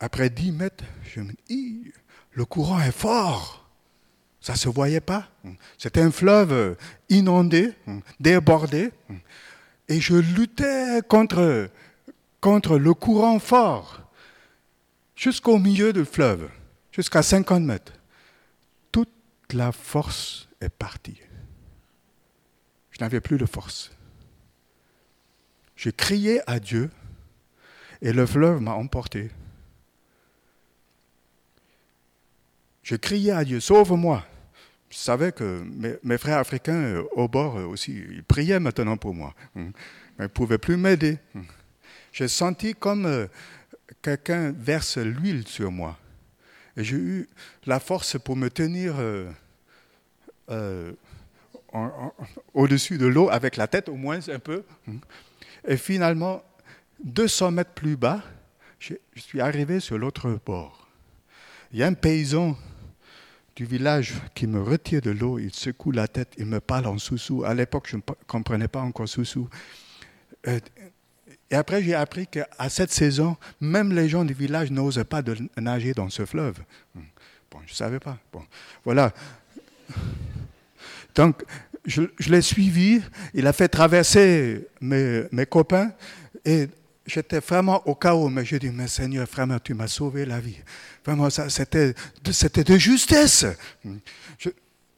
Après 0.00 0.30
10 0.30 0.52
mètres, 0.52 0.84
je 1.04 1.20
me 1.20 1.32
dis, 1.46 1.92
le 2.32 2.44
courant 2.44 2.80
est 2.80 2.90
fort. 2.90 3.70
Ça 4.40 4.54
ne 4.54 4.58
se 4.58 4.68
voyait 4.68 5.00
pas. 5.00 5.28
C'était 5.78 6.00
un 6.00 6.10
fleuve 6.10 6.76
inondé, 7.08 7.72
débordé. 8.18 8.90
Et 9.88 10.00
je 10.00 10.16
luttais 10.16 11.00
contre, 11.08 11.70
contre 12.40 12.78
le 12.78 12.92
courant 12.94 13.38
fort 13.38 14.00
jusqu'au 15.14 15.58
milieu 15.58 15.92
du 15.92 16.04
fleuve, 16.04 16.50
jusqu'à 16.90 17.22
50 17.22 17.62
mètres. 17.62 17.92
Toute 18.92 19.08
la 19.52 19.72
force 19.72 20.48
est 20.60 20.70
partie. 20.70 21.20
Je 22.90 23.00
n'avais 23.00 23.20
plus 23.20 23.38
de 23.38 23.46
force. 23.46 23.94
J'ai 25.84 25.92
crié 25.92 26.40
à 26.46 26.60
Dieu 26.60 26.88
et 28.00 28.14
le 28.14 28.24
fleuve 28.24 28.58
m'a 28.62 28.72
emporté. 28.72 29.30
J'ai 32.82 32.98
crié 32.98 33.32
à 33.32 33.44
Dieu, 33.44 33.60
sauve-moi. 33.60 34.24
Je 34.88 34.96
savais 34.96 35.30
que 35.32 35.62
mes, 36.02 36.16
frères 36.16 36.38
africains 36.38 36.72
euh, 36.72 37.02
au 37.12 37.28
bord 37.28 37.58
euh, 37.58 37.66
aussi, 37.66 37.92
ils 37.92 38.24
priaient 38.24 38.60
maintenant 38.60 38.96
pour 38.96 39.12
moi. 39.12 39.34
Hein. 39.56 39.72
Mais 40.18 40.20
ils 40.20 40.22
ne 40.22 40.26
pouvaient 40.28 40.56
plus 40.56 40.78
m'aider. 40.78 41.18
Hein. 41.34 41.42
J'ai 42.12 42.28
senti 42.28 42.74
comme 42.74 43.04
euh, 43.04 43.26
quelqu'un 44.00 44.52
verse 44.52 44.96
l'huile 44.96 45.46
sur 45.46 45.70
moi. 45.70 45.98
Et 46.78 46.84
j'ai 46.84 46.96
eu 46.96 47.28
la 47.66 47.78
force 47.78 48.18
pour 48.18 48.36
me 48.36 48.48
tenir 48.48 48.94
au-dessus 52.54 52.96
de 52.96 53.06
l'eau 53.06 53.28
avec 53.28 53.58
la 53.58 53.66
tête 53.66 53.90
au 53.90 53.96
moins 53.96 54.20
un 54.30 54.38
peu. 54.38 54.64
Et 55.66 55.76
finalement, 55.76 56.42
200 57.04 57.52
mètres 57.52 57.72
plus 57.72 57.96
bas, 57.96 58.22
je 58.78 58.94
suis 59.16 59.40
arrivé 59.40 59.80
sur 59.80 59.98
l'autre 59.98 60.38
bord. 60.44 60.88
Il 61.72 61.78
y 61.78 61.82
a 61.82 61.86
un 61.86 61.94
paysan 61.94 62.56
du 63.56 63.64
village 63.64 64.14
qui 64.34 64.46
me 64.46 64.60
retire 64.60 65.00
de 65.00 65.10
l'eau, 65.10 65.38
il 65.38 65.52
secoue 65.52 65.92
la 65.92 66.08
tête, 66.08 66.34
il 66.38 66.46
me 66.46 66.60
parle 66.60 66.86
en 66.86 66.98
sous-sous. 66.98 67.44
À 67.44 67.54
l'époque, 67.54 67.88
je 67.88 67.96
ne 67.96 68.02
comprenais 68.26 68.68
pas 68.68 68.80
encore 68.80 69.08
sous-sous. 69.08 69.48
Euh, 70.48 70.58
et 71.50 71.54
après, 71.54 71.82
j'ai 71.82 71.94
appris 71.94 72.26
qu'à 72.26 72.48
cette 72.68 72.90
saison, 72.90 73.36
même 73.60 73.92
les 73.92 74.08
gens 74.08 74.24
du 74.24 74.34
village 74.34 74.70
n'osent 74.70 75.04
pas 75.08 75.22
de 75.22 75.36
nager 75.56 75.92
dans 75.92 76.10
ce 76.10 76.24
fleuve. 76.24 76.58
Bon, 76.94 77.58
je 77.66 77.72
ne 77.72 77.76
savais 77.76 78.00
pas. 78.00 78.18
Bon, 78.32 78.42
voilà. 78.84 79.12
Donc, 81.14 81.44
je, 81.84 82.02
l'ai 82.28 82.42
suivi. 82.42 83.02
Il 83.34 83.46
a 83.46 83.52
fait 83.52 83.68
traverser 83.68 84.68
mes, 84.80 85.46
copains. 85.48 85.92
Et 86.44 86.68
j'étais 87.06 87.40
vraiment 87.40 87.86
au 87.86 87.94
chaos. 87.94 88.28
Mais 88.28 88.44
j'ai 88.44 88.58
dit, 88.58 88.70
mais 88.70 88.88
Seigneur, 88.88 89.26
vraiment, 89.26 89.58
tu 89.58 89.74
m'as 89.74 89.86
sauvé 89.86 90.24
la 90.24 90.40
vie. 90.40 90.58
Vraiment, 91.04 91.28
c'était 91.30 91.94
de, 92.22 92.78
justesse. 92.78 93.46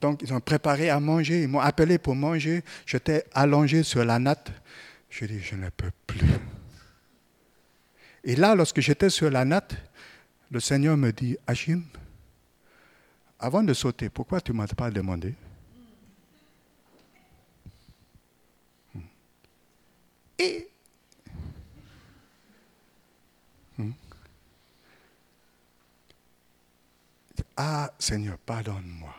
donc, 0.00 0.22
ils 0.22 0.32
ont 0.32 0.40
préparé 0.40 0.90
à 0.90 1.00
manger, 1.00 1.42
ils 1.42 1.48
m'ont 1.48 1.60
appelé 1.60 1.98
pour 1.98 2.14
manger. 2.14 2.62
J'étais 2.84 3.24
allongé 3.34 3.82
sur 3.82 4.04
la 4.04 4.18
natte. 4.18 4.50
Je 5.10 5.24
dis, 5.24 5.40
je 5.40 5.54
ne 5.54 5.68
peux 5.70 5.90
plus. 6.06 6.20
Et 8.24 8.36
là, 8.36 8.54
lorsque 8.54 8.80
j'étais 8.80 9.10
sur 9.10 9.30
la 9.30 9.44
natte, 9.44 9.76
le 10.50 10.60
Seigneur 10.60 10.96
me 10.96 11.12
dit, 11.12 11.36
Achim, 11.46 11.82
avant 13.38 13.62
de 13.62 13.74
sauter, 13.74 14.08
pourquoi 14.08 14.40
tu 14.40 14.52
ne 14.52 14.56
m'as 14.56 14.66
pas 14.66 14.90
demandé? 14.90 15.34
Ah 27.56 27.90
Seigneur, 27.98 28.38
pardonne-moi. 28.38 29.14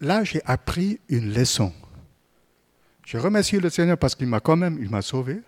Là, 0.00 0.22
j'ai 0.22 0.42
appris 0.44 1.00
une 1.08 1.32
leçon. 1.32 1.72
Je 3.06 3.16
remercie 3.16 3.58
le 3.58 3.70
Seigneur 3.70 3.96
parce 3.96 4.14
qu'il 4.14 4.26
m'a 4.26 4.40
quand 4.40 4.56
même, 4.56 5.02
sauvé. 5.02 5.40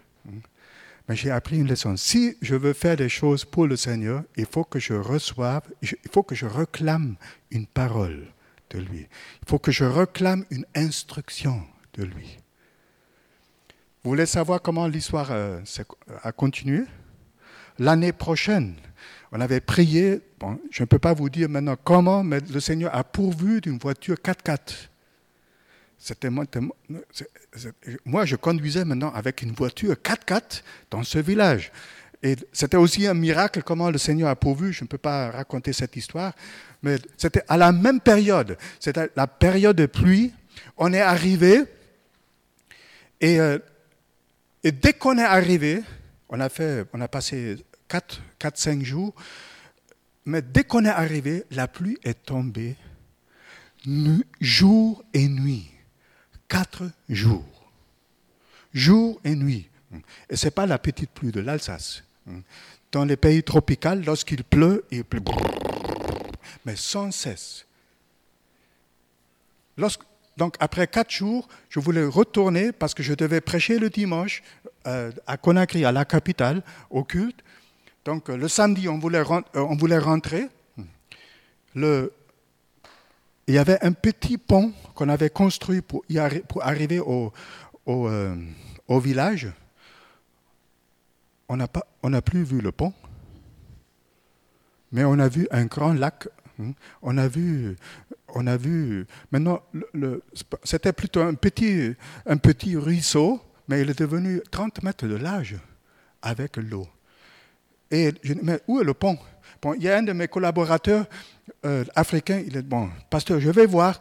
Mais 1.08 1.16
j'ai 1.16 1.30
appris 1.30 1.58
une 1.58 1.68
leçon. 1.68 1.96
Si 1.98 2.36
je 2.40 2.54
veux 2.54 2.72
faire 2.72 2.96
des 2.96 3.10
choses 3.10 3.44
pour 3.44 3.66
le 3.66 3.76
Seigneur, 3.76 4.22
il 4.36 4.46
faut 4.46 4.64
que 4.64 4.78
je 4.78 4.94
reçoive, 4.94 5.62
il 5.82 6.10
faut 6.10 6.22
que 6.22 6.34
je 6.34 6.46
réclame 6.46 7.16
une 7.50 7.66
parole 7.66 8.26
de 8.70 8.78
lui. 8.78 9.06
Il 9.42 9.48
faut 9.48 9.58
que 9.58 9.70
je 9.70 9.84
réclame 9.84 10.46
une 10.50 10.64
instruction 10.74 11.62
de 11.92 12.04
lui. 12.04 12.38
Vous 14.02 14.10
voulez 14.10 14.26
savoir 14.26 14.62
comment 14.62 14.86
l'histoire 14.86 15.28
euh, 15.30 15.60
a 16.22 16.32
continué? 16.32 16.84
L'année 17.78 18.12
prochaine, 18.12 18.76
on 19.32 19.40
avait 19.40 19.60
prié, 19.60 20.20
je 20.70 20.82
ne 20.82 20.86
peux 20.86 20.98
pas 20.98 21.12
vous 21.14 21.28
dire 21.28 21.48
maintenant 21.48 21.76
comment, 21.82 22.22
mais 22.22 22.40
le 22.40 22.60
Seigneur 22.60 22.94
a 22.94 23.04
pourvu 23.04 23.60
d'une 23.60 23.78
voiture 23.78 24.16
4x4. 24.16 24.88
C'était 25.98 26.28
moi, 26.30 26.44
je 28.24 28.36
conduisais 28.36 28.84
maintenant 28.84 29.12
avec 29.12 29.42
une 29.42 29.52
voiture 29.52 29.94
4x4 29.94 30.62
dans 30.90 31.02
ce 31.02 31.18
village. 31.18 31.72
Et 32.22 32.36
c'était 32.52 32.76
aussi 32.76 33.06
un 33.06 33.14
miracle 33.14 33.62
comment 33.62 33.90
le 33.90 33.98
Seigneur 33.98 34.28
a 34.28 34.36
pourvu. 34.36 34.72
Je 34.72 34.84
ne 34.84 34.88
peux 34.88 34.98
pas 34.98 35.30
raconter 35.30 35.72
cette 35.72 35.96
histoire, 35.96 36.32
mais 36.82 36.96
c'était 37.16 37.42
à 37.48 37.56
la 37.56 37.72
même 37.72 38.00
période. 38.00 38.56
C'était 38.80 39.10
la 39.14 39.26
période 39.26 39.76
de 39.76 39.86
pluie. 39.86 40.32
On 40.76 40.92
est 40.92 41.00
arrivé 41.00 41.64
et, 43.20 43.40
euh, 43.40 43.58
et 44.62 44.72
dès 44.72 44.94
qu'on 44.94 45.18
est 45.18 45.24
arrivé, 45.24 45.82
on 46.28 46.40
a 46.40 46.48
fait, 46.48 46.84
on 46.92 47.00
a 47.00 47.08
passé 47.08 47.56
4-5 48.48 48.82
jours. 48.82 49.14
Mais 50.24 50.42
dès 50.42 50.64
qu'on 50.64 50.84
est 50.84 50.88
arrivé, 50.88 51.44
la 51.50 51.68
pluie 51.68 51.98
est 52.02 52.24
tombée 52.24 52.76
jour 54.40 55.04
et 55.12 55.28
nuit. 55.28 55.70
Quatre 56.48 56.90
jours. 57.08 57.70
Jour 58.72 59.20
et 59.24 59.34
nuit. 59.34 59.68
Et 60.28 60.36
ce 60.36 60.46
n'est 60.46 60.50
pas 60.50 60.66
la 60.66 60.78
petite 60.78 61.10
pluie 61.10 61.32
de 61.32 61.40
l'Alsace. 61.40 62.02
Dans 62.92 63.04
les 63.04 63.16
pays 63.16 63.42
tropicaux, 63.42 63.94
lorsqu'il 64.06 64.44
pleut, 64.44 64.84
il 64.90 65.04
pleut. 65.04 65.22
Mais 66.64 66.76
sans 66.76 67.10
cesse. 67.10 67.66
donc 70.36 70.56
après 70.60 70.86
quatre 70.86 71.10
jours, 71.10 71.48
je 71.68 71.80
voulais 71.80 72.04
retourner 72.04 72.72
parce 72.72 72.94
que 72.94 73.02
je 73.02 73.14
devais 73.14 73.40
prêcher 73.40 73.78
le 73.78 73.90
dimanche 73.90 74.42
euh, 74.86 75.12
à 75.26 75.36
Conakry, 75.36 75.84
à 75.84 75.92
la 75.92 76.04
capitale, 76.04 76.62
au 76.90 77.04
culte. 77.04 77.42
Donc 78.04 78.28
le 78.28 78.48
samedi, 78.48 78.88
on 78.88 78.98
voulait, 78.98 79.22
euh, 79.30 79.42
on 79.54 79.76
voulait 79.76 79.98
rentrer. 79.98 80.48
Il 81.74 82.10
y 83.48 83.58
avait 83.58 83.82
un 83.82 83.92
petit 83.92 84.38
pont 84.38 84.72
qu'on 84.94 85.08
avait 85.08 85.30
construit 85.30 85.80
pour, 85.80 86.04
y 86.08 86.18
pour 86.48 86.64
arriver 86.64 87.00
au, 87.00 87.32
au, 87.86 88.08
euh, 88.08 88.36
village. 88.88 89.48
On 91.48 91.56
n'a 91.56 92.22
plus 92.22 92.42
vu 92.42 92.60
le 92.60 92.72
pont, 92.72 92.92
mais 94.92 95.04
on 95.04 95.18
a 95.18 95.28
vu 95.28 95.46
un 95.50 95.64
grand 95.64 95.92
lac. 95.92 96.28
Hein. 96.60 96.72
On 97.02 97.16
a 97.18 97.26
vu, 97.26 97.76
on 98.28 98.46
a 98.46 98.56
vu. 98.56 99.06
Maintenant, 99.30 99.62
le, 99.92 100.22
c'était 100.62 100.92
plutôt 100.92 101.20
un 101.20 101.34
petit, 101.34 101.94
un 102.26 102.36
petit 102.36 102.76
ruisseau, 102.76 103.40
mais 103.68 103.82
il 103.82 103.90
est 103.90 103.98
devenu 103.98 104.40
30 104.50 104.82
mètres 104.82 105.06
de 105.06 105.16
large 105.16 105.56
avec 106.22 106.56
l'eau. 106.56 106.86
Et 107.94 108.12
je 108.24 108.32
dis, 108.32 108.40
mais 108.42 108.60
où 108.66 108.80
est 108.80 108.84
le 108.84 108.92
pont? 108.92 109.16
Il 109.76 109.82
y 109.84 109.88
a 109.88 109.96
un 109.96 110.02
de 110.02 110.12
mes 110.12 110.26
collaborateurs 110.26 111.06
euh, 111.64 111.84
africains, 111.94 112.42
il 112.44 112.56
est 112.56 112.62
bon, 112.62 112.90
pasteur, 113.08 113.38
je 113.38 113.48
vais 113.50 113.66
voir. 113.66 114.00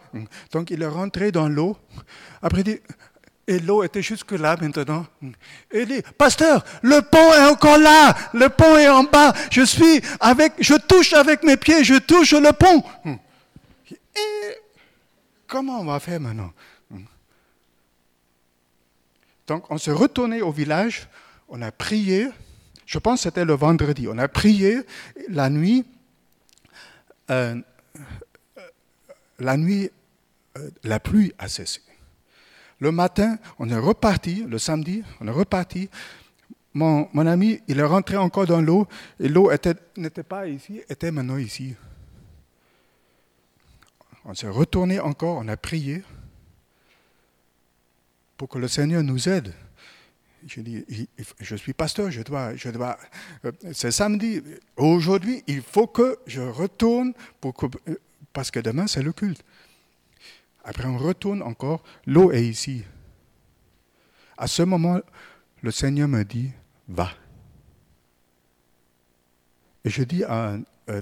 Donc 0.52 0.72
il 0.72 0.82
est 0.82 0.88
rentré 0.88 1.32
dans 1.32 1.48
l'eau. 1.48 1.78
Après, 2.42 2.62
il 2.62 2.64
dit, 2.64 2.80
et 3.48 3.60
l'eau 3.60 3.84
était 3.84 4.02
jusque 4.02 4.32
là 4.32 4.58
maintenant. 4.60 5.06
Et 5.72 5.82
il 5.82 5.86
dit, 5.86 6.02
pasteur, 6.18 6.66
le 6.82 7.02
pont 7.02 7.34
est 7.34 7.46
encore 7.46 7.78
là, 7.78 8.16
le 8.34 8.50
pont 8.50 8.76
est 8.78 8.90
en 8.90 9.04
bas. 9.04 9.32
Je 9.52 9.62
suis 9.62 10.02
avec, 10.20 10.54
je 10.60 10.74
touche 10.74 11.14
avec 11.14 11.44
mes 11.44 11.56
pieds, 11.56 11.84
je 11.84 12.00
touche 12.00 12.34
le 12.34 12.52
pont. 12.52 12.84
Comment 15.46 15.82
on 15.82 15.86
va 15.86 16.00
faire 16.00 16.20
maintenant? 16.20 16.52
Donc 19.46 19.70
on 19.70 19.78
s'est 19.78 19.92
retourné 19.92 20.42
au 20.42 20.52
village, 20.52 21.08
on 21.48 21.62
a 21.62 21.72
prié, 21.72 22.30
je 22.94 23.00
pense 23.00 23.22
que 23.22 23.24
c'était 23.24 23.44
le 23.44 23.56
vendredi. 23.56 24.08
On 24.08 24.20
a 24.20 24.28
prié 24.28 24.82
la 25.28 25.50
nuit. 25.50 25.84
Euh, 27.32 27.60
la 29.40 29.58
nuit, 29.58 29.90
euh, 30.60 30.70
la 30.84 31.00
pluie 31.00 31.34
a 31.40 31.48
cessé. 31.48 31.82
Le 32.78 32.92
matin, 32.92 33.40
on 33.58 33.68
est 33.70 33.78
reparti, 33.80 34.46
le 34.48 34.60
samedi, 34.60 35.04
on 35.20 35.28
est 35.28 35.32
reparti. 35.32 35.90
Mon, 36.76 37.10
mon 37.14 37.26
ami, 37.26 37.62
il 37.68 37.80
est 37.80 37.84
rentré 37.84 38.16
encore 38.16 38.46
dans 38.46 38.62
l'eau 38.62 38.88
et 39.20 39.28
l'eau 39.28 39.50
n'était 39.98 40.24
pas 40.24 40.48
ici, 40.48 40.82
était 40.88 41.10
maintenant 41.10 41.38
ici. 41.38 41.74
On 44.24 44.36
s'est 44.36 44.50
retourné 44.50 45.00
encore, 45.00 45.38
on 45.38 45.48
a 45.48 45.58
prié 45.58 46.04
pour 48.38 48.50
que 48.50 48.60
le 48.60 48.68
Seigneur 48.68 49.02
nous 49.02 49.28
aide. 49.28 49.52
Je 50.48 50.62
dis, 50.62 50.86
je 51.40 51.56
suis 51.56 51.74
pasteur, 51.74 52.12
je 52.12 52.22
dois, 52.22 52.56
je 52.56 52.70
dois. 52.70 52.98
Euh, 53.46 53.52
c'est 53.74 53.92
samedi. 53.92 54.42
Aujourd'hui, 54.78 55.44
il 55.48 55.62
faut 55.62 55.88
que 55.88 56.18
je 56.26 56.42
retourne 56.42 57.14
euh, 57.46 57.96
parce 58.32 58.52
que 58.52 58.60
demain 58.60 58.88
c'est 58.88 59.04
le 59.04 59.14
culte. 59.14 59.44
Après, 60.64 60.86
on 60.86 60.98
retourne 60.98 61.42
encore. 61.42 61.84
L'eau 62.06 62.32
est 62.32 62.46
ici. 62.46 62.84
À 64.38 64.48
ce 64.48 64.64
moment, 64.64 65.00
le 65.62 65.72
Seigneur 65.72 66.08
me 66.08 66.24
dit, 66.24 66.52
va. 66.88 67.12
Et 69.84 69.90
je 69.90 70.04
dis 70.04 70.24
à, 70.24 70.58
euh, 70.90 71.02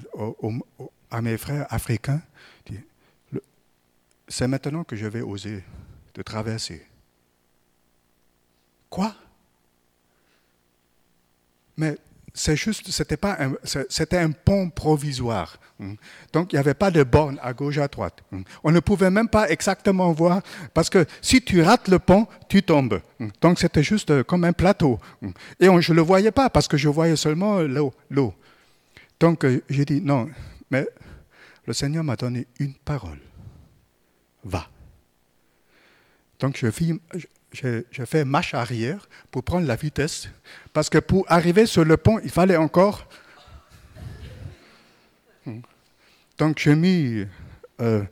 à 1.12 1.21
mes 1.21 1.38
frères 1.38 1.67
africains, 1.69 2.21
c'est 4.27 4.47
maintenant 4.47 4.84
que 4.84 4.95
je 4.95 5.06
vais 5.06 5.21
oser 5.21 5.63
de 6.13 6.21
traverser. 6.21 6.88
Quoi? 8.89 9.13
Mais 11.81 11.97
c'est 12.35 12.55
juste, 12.55 12.91
c'était 12.91 13.17
pas 13.17 13.39
c'était 13.89 14.19
un 14.19 14.31
pont 14.31 14.69
provisoire. 14.69 15.57
Hein. 15.81 15.95
Donc 16.31 16.53
il 16.53 16.55
n'y 16.55 16.59
avait 16.59 16.75
pas 16.75 16.91
de 16.91 17.01
borne 17.01 17.39
à 17.41 17.53
gauche 17.53 17.79
à 17.79 17.87
droite. 17.87 18.19
Hein. 18.31 18.43
On 18.63 18.71
ne 18.71 18.79
pouvait 18.79 19.09
même 19.09 19.27
pas 19.27 19.49
exactement 19.49 20.11
voir 20.11 20.43
parce 20.75 20.91
que 20.91 21.07
si 21.23 21.41
tu 21.41 21.63
rates 21.63 21.87
le 21.87 21.97
pont, 21.97 22.27
tu 22.49 22.61
tombes. 22.61 23.01
Hein. 23.19 23.29
Donc 23.41 23.57
c'était 23.57 23.81
juste 23.81 24.11
euh, 24.11 24.23
comme 24.23 24.43
un 24.43 24.53
plateau. 24.53 24.99
Et 25.59 25.65
je 25.65 25.91
ne 25.91 25.95
le 25.95 26.03
voyais 26.03 26.31
pas 26.31 26.51
parce 26.51 26.67
que 26.67 26.77
je 26.77 26.87
voyais 26.87 27.15
seulement 27.15 27.61
l'eau. 27.61 28.33
Donc 29.19 29.43
euh, 29.43 29.63
j'ai 29.71 29.85
dit 29.85 30.01
non, 30.01 30.29
mais 30.69 30.87
le 31.65 31.73
Seigneur 31.73 32.03
m'a 32.03 32.15
donné 32.15 32.45
une 32.59 32.75
parole. 32.75 33.19
Va. 34.43 34.67
Donc 36.39 36.57
je, 36.57 36.67
je, 37.51 38.05
fais 38.05 38.25
marche 38.25 38.53
arrière 38.53 39.07
pour 39.29 39.43
prendre 39.43 39.67
la 39.67 39.75
vitesse, 39.75 40.29
parce 40.73 40.89
que 40.89 40.97
pour 40.97 41.25
arriver 41.27 41.65
sur 41.65 41.83
le 41.85 41.97
pont, 41.97 42.19
il 42.23 42.29
fallait 42.29 42.57
encore... 42.57 43.07
Donc 46.37 46.57
j'ai 46.57 46.75
mis 46.75 47.25
4-4. 47.79 47.81
Euh, 47.81 48.03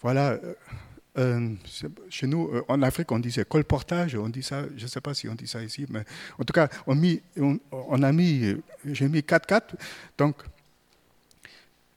voilà. 0.00 0.30
Euh, 0.30 0.54
euh, 1.18 1.54
chez 2.08 2.28
nous, 2.28 2.50
en 2.68 2.80
Afrique, 2.82 3.10
on 3.10 3.18
disait 3.18 3.44
colportage, 3.44 4.14
on 4.14 4.28
dit 4.28 4.42
ça, 4.42 4.62
je 4.76 4.84
ne 4.84 4.88
sais 4.88 5.00
pas 5.00 5.14
si 5.14 5.28
on 5.28 5.34
dit 5.34 5.48
ça 5.48 5.60
ici, 5.62 5.84
mais 5.90 6.04
en 6.38 6.44
tout 6.44 6.52
cas, 6.52 6.68
on, 6.86 6.92
a 6.92 8.12
mis, 8.12 8.56
j'ai 8.84 9.08
mis 9.08 9.18
4-4. 9.18 9.62
Donc, 10.16 10.36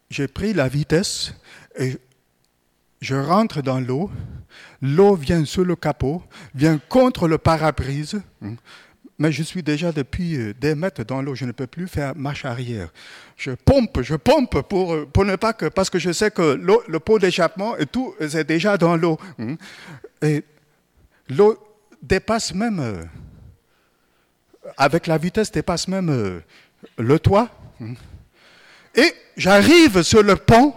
j'ai 0.09 0.27
pris 0.27 0.53
la 0.53 0.67
vitesse 0.67 1.35
et 1.77 1.97
je 3.01 3.15
rentre 3.15 3.61
dans 3.61 3.79
l'eau, 3.79 4.11
l'eau 4.81 5.15
vient 5.15 5.43
sur 5.43 5.65
le 5.65 5.75
capot, 5.75 6.23
vient 6.53 6.79
contre 6.89 7.27
le 7.27 7.39
parabrise, 7.39 8.21
hein. 8.43 8.53
mais 9.17 9.31
je 9.31 9.41
suis 9.41 9.63
déjà 9.63 9.91
depuis 9.91 10.35
euh, 10.35 10.53
des 10.53 10.75
mètres 10.75 11.03
dans 11.03 11.21
l'eau, 11.21 11.33
je 11.33 11.45
ne 11.45 11.51
peux 11.51 11.65
plus 11.65 11.87
faire 11.87 12.15
marche 12.15 12.45
arrière. 12.45 12.89
Je 13.37 13.51
pompe, 13.51 14.01
je 14.03 14.15
pompe 14.15 14.61
pour, 14.61 14.93
euh, 14.93 15.07
pour 15.11 15.25
ne 15.25 15.35
pas 15.35 15.53
que, 15.53 15.65
parce 15.65 15.89
que 15.89 15.97
je 15.97 16.11
sais 16.11 16.29
que 16.29 16.53
le 16.53 16.99
pot 16.99 17.17
d'échappement 17.17 17.75
et 17.77 17.87
tout 17.87 18.13
est 18.19 18.43
déjà 18.43 18.77
dans 18.77 18.95
l'eau. 18.95 19.17
Hein. 19.39 19.55
Et 20.21 20.43
l'eau 21.27 21.57
dépasse 22.03 22.53
même, 22.53 22.79
euh, 22.79 23.03
avec 24.77 25.07
la 25.07 25.17
vitesse, 25.17 25.51
dépasse 25.51 25.87
même 25.87 26.41
le 26.97 27.19
toit. 27.19 27.49
Hein. 27.81 27.93
Et 28.93 29.11
j'arrive 29.37 30.03
sur 30.03 30.21
le 30.21 30.35
pont 30.35 30.75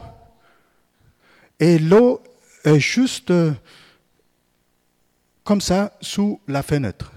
et 1.60 1.78
l'eau 1.78 2.22
est 2.64 2.80
juste 2.80 3.30
euh, 3.30 3.52
comme 5.44 5.60
ça 5.60 5.96
sous 6.00 6.40
la 6.48 6.62
fenêtre. 6.62 7.12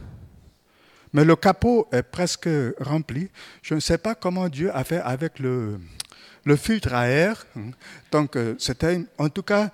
Mais 1.13 1.23
le 1.23 1.36
capot 1.36 1.88
est 1.91 2.04
presque 2.04 2.50
rempli. 2.80 3.30
Je 3.62 3.73
ne 3.73 3.80
sais 3.80 3.97
pas 3.97 4.13
comment 4.13 4.50
Dieu 4.50 4.76
a 4.76 4.84
fait 4.84 5.00
avec 5.00 5.39
le, 5.39 5.80
filtre 6.58 6.93
à 6.93 7.08
air. 7.08 7.45
Donc, 8.12 8.36
euh, 8.36 8.56
c'était 8.60 9.02
en 9.17 9.30
tout 9.30 9.43
cas, 9.43 9.71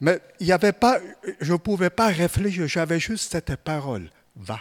mais 0.00 0.20
il 0.40 0.46
n'y 0.46 0.52
avait 0.52 0.72
pas, 0.72 0.98
je 1.40 1.52
ne 1.52 1.58
pouvais 1.58 1.90
pas 1.90 2.08
réfléchir, 2.08 2.66
j'avais 2.66 3.00
juste 3.00 3.32
cette 3.32 3.56
parole, 3.56 4.10
va. 4.36 4.60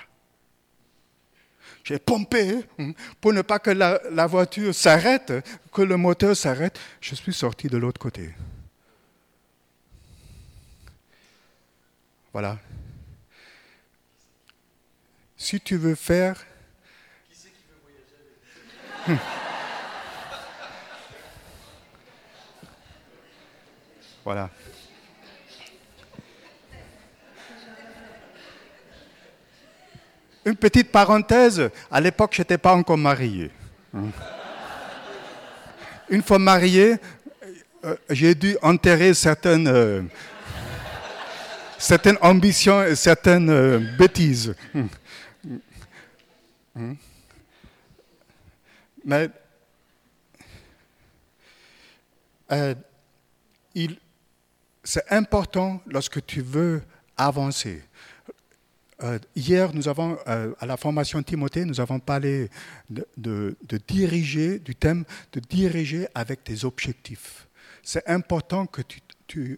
J'ai 1.83 1.99
pompé 1.99 2.65
hein, 2.79 2.93
pour 3.21 3.33
ne 3.33 3.41
pas 3.41 3.59
que 3.59 3.69
la 3.69 4.25
voiture 4.27 4.73
s'arrête, 4.73 5.33
que 5.71 5.81
le 5.83 5.97
moteur 5.97 6.35
s'arrête. 6.35 6.79
Je 6.99 7.13
suis 7.13 7.33
sorti 7.33 7.67
de 7.67 7.77
l'autre 7.77 7.99
côté. 7.99 8.33
Voilà. 12.35 12.57
Si 15.37 15.61
tu 15.61 15.77
veux 15.77 15.95
faire... 15.95 16.35
Qui 17.29 17.33
c'est 17.33 17.47
qui 17.47 17.63
veut 17.69 17.77
voyager 19.07 19.21
Voilà. 24.25 24.49
Une 30.43 30.57
petite 30.57 30.91
parenthèse, 30.91 31.69
à 31.89 32.01
l'époque, 32.01 32.33
je 32.33 32.41
n'étais 32.41 32.57
pas 32.57 32.75
encore 32.75 32.97
marié. 32.97 33.49
Une 36.09 36.21
fois 36.21 36.39
marié, 36.39 36.97
euh, 37.85 37.95
j'ai 38.09 38.35
dû 38.35 38.57
enterrer 38.61 39.13
certaines 39.13 39.69
euh, 39.69 40.01
certaines 41.85 42.17
ambitions 42.21 42.83
et 42.83 42.95
certaines 42.95 43.49
euh, 43.49 43.79
bêtises. 43.97 44.55
Hum. 44.73 44.89
Hum. 46.75 46.97
Mais 49.05 49.29
euh, 52.51 52.73
c'est 54.83 55.11
important 55.11 55.79
lorsque 55.85 56.25
tu 56.25 56.41
veux 56.41 56.81
avancer. 57.15 57.83
Euh, 59.03 59.19
hier, 59.35 59.73
nous 59.73 59.87
avons, 59.87 60.17
à 60.25 60.65
la 60.65 60.77
formation 60.77 61.21
Timothée, 61.21 61.65
nous 61.65 61.79
avons 61.79 61.99
parlé 61.99 62.49
de, 62.89 63.05
de, 63.15 63.77
diriger, 63.87 64.59
du 64.59 64.75
thème 64.75 65.05
de 65.33 65.39
diriger 65.39 66.07
avec 66.15 66.43
des 66.45 66.65
objectifs. 66.65 67.47
C'est 67.83 68.07
important 68.09 68.65
que 68.65 68.81
tu 68.81 68.99
tu, 69.27 69.57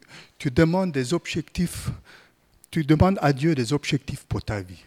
demandes 0.52 0.92
des 0.92 1.14
objectifs, 1.14 1.90
tu 2.72 2.84
demandes 2.84 3.18
à 3.22 3.34
Dieu 3.34 3.56
des 3.56 3.74
objectifs 3.74 4.26
pour 4.26 4.44
ta 4.44 4.62
vie. 4.62 4.84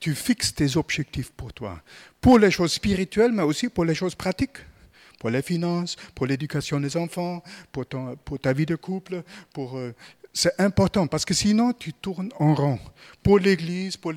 Tu 0.00 0.14
fixes 0.14 0.54
tes 0.54 0.76
objectifs 0.76 1.30
pour 1.30 1.52
toi, 1.52 1.80
pour 2.20 2.38
les 2.38 2.50
choses 2.50 2.72
spirituelles, 2.72 3.32
mais 3.32 3.42
aussi 3.42 3.68
pour 3.68 3.84
les 3.84 3.94
choses 3.94 4.14
pratiques, 4.14 4.58
pour 5.20 5.30
les 5.30 5.42
finances, 5.42 5.96
pour 6.14 6.26
l'éducation 6.26 6.80
des 6.80 6.96
enfants, 6.96 7.42
pour, 7.70 7.86
ta 8.40 8.52
vie 8.52 8.66
de 8.66 8.74
couple. 8.74 9.22
Euh, 9.56 9.92
c'est 10.32 10.58
important 10.60 11.06
parce 11.06 11.24
que 11.24 11.34
sinon 11.34 11.72
tu 11.72 11.92
tournes 11.92 12.30
en 12.40 12.54
rond. 12.54 12.80
Pour 13.22 13.38
l'Église, 13.38 13.96
pour, 13.96 14.12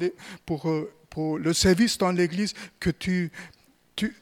euh, 0.70 0.92
le 1.38 1.54
service 1.54 1.98
dans 2.00 2.12
l'Église, 2.12 2.56
que 2.80 2.90
tu 2.90 3.32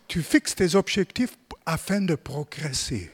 fixes 0.10 0.56
tes 0.56 0.76
objectifs 0.76 1.38
afin 1.66 2.02
de 2.02 2.16
progresser. 2.16 3.10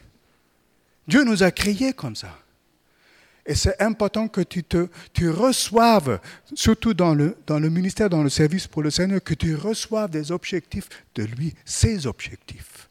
Dieu 1.09 1.23
nous 1.23 1.41
a 1.41 1.49
créés 1.49 1.93
comme 1.93 2.15
ça. 2.15 2.37
Et 3.43 3.55
c'est 3.55 3.81
important 3.81 4.27
que 4.27 4.41
tu, 4.41 4.63
te, 4.63 4.87
reçoives, 5.25 6.19
surtout 6.53 6.93
dans 6.93 7.15
le, 7.15 7.35
dans 7.47 7.57
le 7.57 7.69
ministère, 7.69 8.11
dans 8.11 8.21
le 8.21 8.29
service 8.29 8.67
pour 8.67 8.83
le 8.83 8.91
Seigneur, 8.91 9.23
que 9.23 9.33
tu 9.33 9.55
reçoives 9.55 10.11
des 10.11 10.31
objectifs 10.31 10.87
de 11.15 11.23
lui, 11.23 11.55
ses 11.65 12.05
objectifs. 12.05 12.87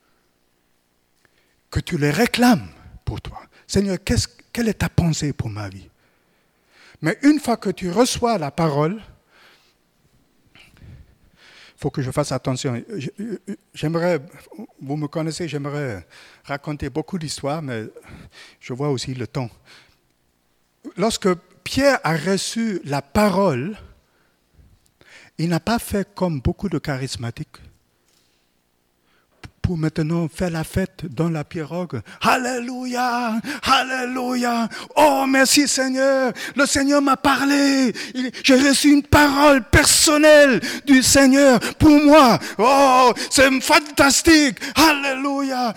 Que 1.71 1.79
tu 1.79 1.97
les 1.97 2.11
réclames 2.11 2.67
pour 3.05 3.21
toi. 3.21 3.41
Seigneur, 3.69 3.99
quelle 4.53 4.69
est 4.69 4.81
ta 4.81 4.89
pensée 4.89 5.33
pour 5.33 5.49
ma 5.49 5.69
vie? 5.69 5.89
Mais 7.03 7.19
une 7.23 7.39
fois 7.39 7.57
que 7.57 7.71
tu 7.71 7.89
reçois 7.89 8.37
la 8.37 8.51
parole, 8.51 9.01
faut 11.79 11.91
que 11.91 12.03
je 12.03 12.11
fasse 12.11 12.33
attention. 12.33 12.83
J'aimerais, 13.73 14.21
vous 14.81 14.97
me 14.97 15.07
connaissez, 15.07 15.47
j'aimerais 15.47 16.05
raconter 16.45 16.91
beaucoup 16.91 17.19
d'histoires, 17.19 17.63
mais 17.63 17.85
je 18.59 18.73
vois 18.73 18.91
aussi 18.91 19.15
le 19.15 19.29
temps. 19.29 19.49
Lorsque 20.97 21.33
Pierre 21.63 22.01
a 22.03 22.17
reçu 22.17 22.81
la 22.85 23.01
parole, 23.01 23.79
il 25.39 25.49
n'a 25.49 25.61
pas 25.61 25.79
fait 25.79 26.13
comme 26.15 26.41
beaucoup 26.41 26.69
de 26.69 26.79
charismatiques 26.79 27.59
pour 29.63 29.77
maintenant 29.77 30.29
faire 30.29 30.51
la 30.51 30.65
fête 30.65 31.07
dans 31.07 31.29
la 31.29 31.45
pirogue. 31.45 32.01
Alléluia, 32.21 33.41
Alléluia. 33.63 34.69
Oh, 34.97 35.25
merci 35.29 35.69
Seigneur. 35.69 36.33
Le 36.57 36.67
Seigneur 36.67 37.03
m'a 37.03 37.17
parlé. 37.17 37.93
J'ai 38.43 38.57
reçu 38.57 38.93
une 38.93 39.03
parole 39.03 39.63
personnelle 39.65 40.61
du 40.87 41.03
Seigneur 41.03 41.61
pour 41.79 42.01
moi. 42.03 42.39
Oh, 42.59 43.13
c'est 43.31 43.49
fantastique. 43.61 44.59
Alléluia. 44.75 45.75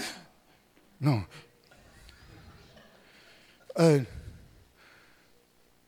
Non. 0.99 1.23
Euh, 3.79 3.99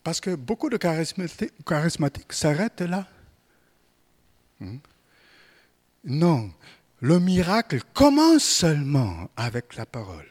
Parce 0.03 0.19
que 0.19 0.35
beaucoup 0.35 0.69
de 0.69 0.77
charismatiques, 0.77 2.33
s'arrêtent 2.33 2.81
là. 2.81 3.05
Hmm? 4.59 4.77
Non, 6.05 6.51
le 7.03 7.19
miracle 7.19 7.81
commence 7.93 8.45
seulement 8.45 9.29
avec 9.35 9.75
la 9.75 9.85
parole. 9.85 10.25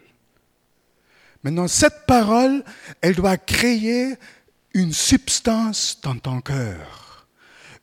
Maintenant, 1.44 1.68
cette 1.68 2.06
parole, 2.06 2.64
elle 3.02 3.14
doit 3.14 3.36
créer 3.36 4.14
une 4.72 4.94
substance 4.94 5.98
dans 6.02 6.16
ton 6.16 6.40
cœur, 6.40 7.26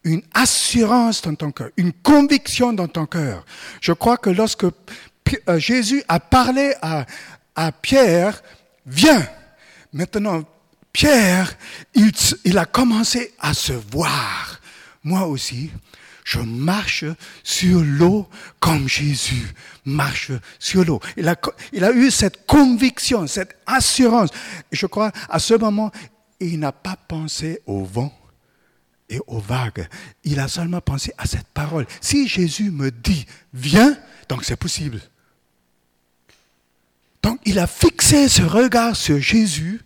une 0.03 0.23
assurance 0.33 1.21
dans 1.21 1.35
ton 1.35 1.51
cœur, 1.51 1.69
une 1.77 1.93
conviction 1.93 2.73
dans 2.73 2.87
ton 2.87 3.05
cœur. 3.05 3.45
Je 3.79 3.91
crois 3.91 4.17
que 4.17 4.31
lorsque 4.31 4.63
euh, 4.65 5.59
Jésus 5.59 6.03
a 6.07 6.19
parlé 6.19 6.73
à, 6.81 7.05
à 7.55 7.71
Pierre, 7.71 8.41
viens, 8.87 9.23
maintenant, 9.93 10.41
Pierre, 10.91 11.55
il, 11.93 12.11
il 12.43 12.57
a 12.57 12.65
commencé 12.65 13.35
à 13.39 13.53
se 13.53 13.73
voir. 13.73 14.59
Moi 15.03 15.27
aussi, 15.27 15.69
je 16.29 16.41
marche 16.41 17.05
sur 17.43 17.81
l'eau 17.81 18.29
comme 18.59 18.87
Jésus 18.87 19.51
marche 19.83 20.31
sur 20.59 20.85
l'eau. 20.85 21.01
Il 21.17 21.27
a, 21.27 21.91
eu 21.91 22.11
cette 22.11 22.45
conviction, 22.45 23.25
cette 23.25 23.57
assurance. 23.65 24.29
Je 24.71 24.85
crois, 24.85 25.11
à 25.27 25.39
ce 25.39 25.55
moment, 25.55 25.91
il 26.39 26.59
n'a 26.59 26.71
pas 26.71 26.95
pensé 26.95 27.63
au 27.65 27.83
vent 27.83 28.15
et 29.09 29.19
aux 29.25 29.39
vagues. 29.39 29.87
Il 30.23 30.39
a 30.39 30.47
seulement 30.47 30.81
pensé 30.81 31.11
à 31.17 31.25
cette 31.25 31.47
parole. 31.47 31.87
Si 31.99 32.27
Jésus 32.27 32.69
me 32.69 32.91
dit, 32.91 33.25
viens, 33.51 33.97
donc 34.27 34.45
c'est 34.45 34.55
possible. 34.55 35.01
Donc 37.23 37.39
il 37.45 37.57
a 37.57 37.65
fixé 37.65 38.29
ce 38.29 38.43
regard 38.43 38.95
sur 38.95 39.19
Jésus. 39.19 39.81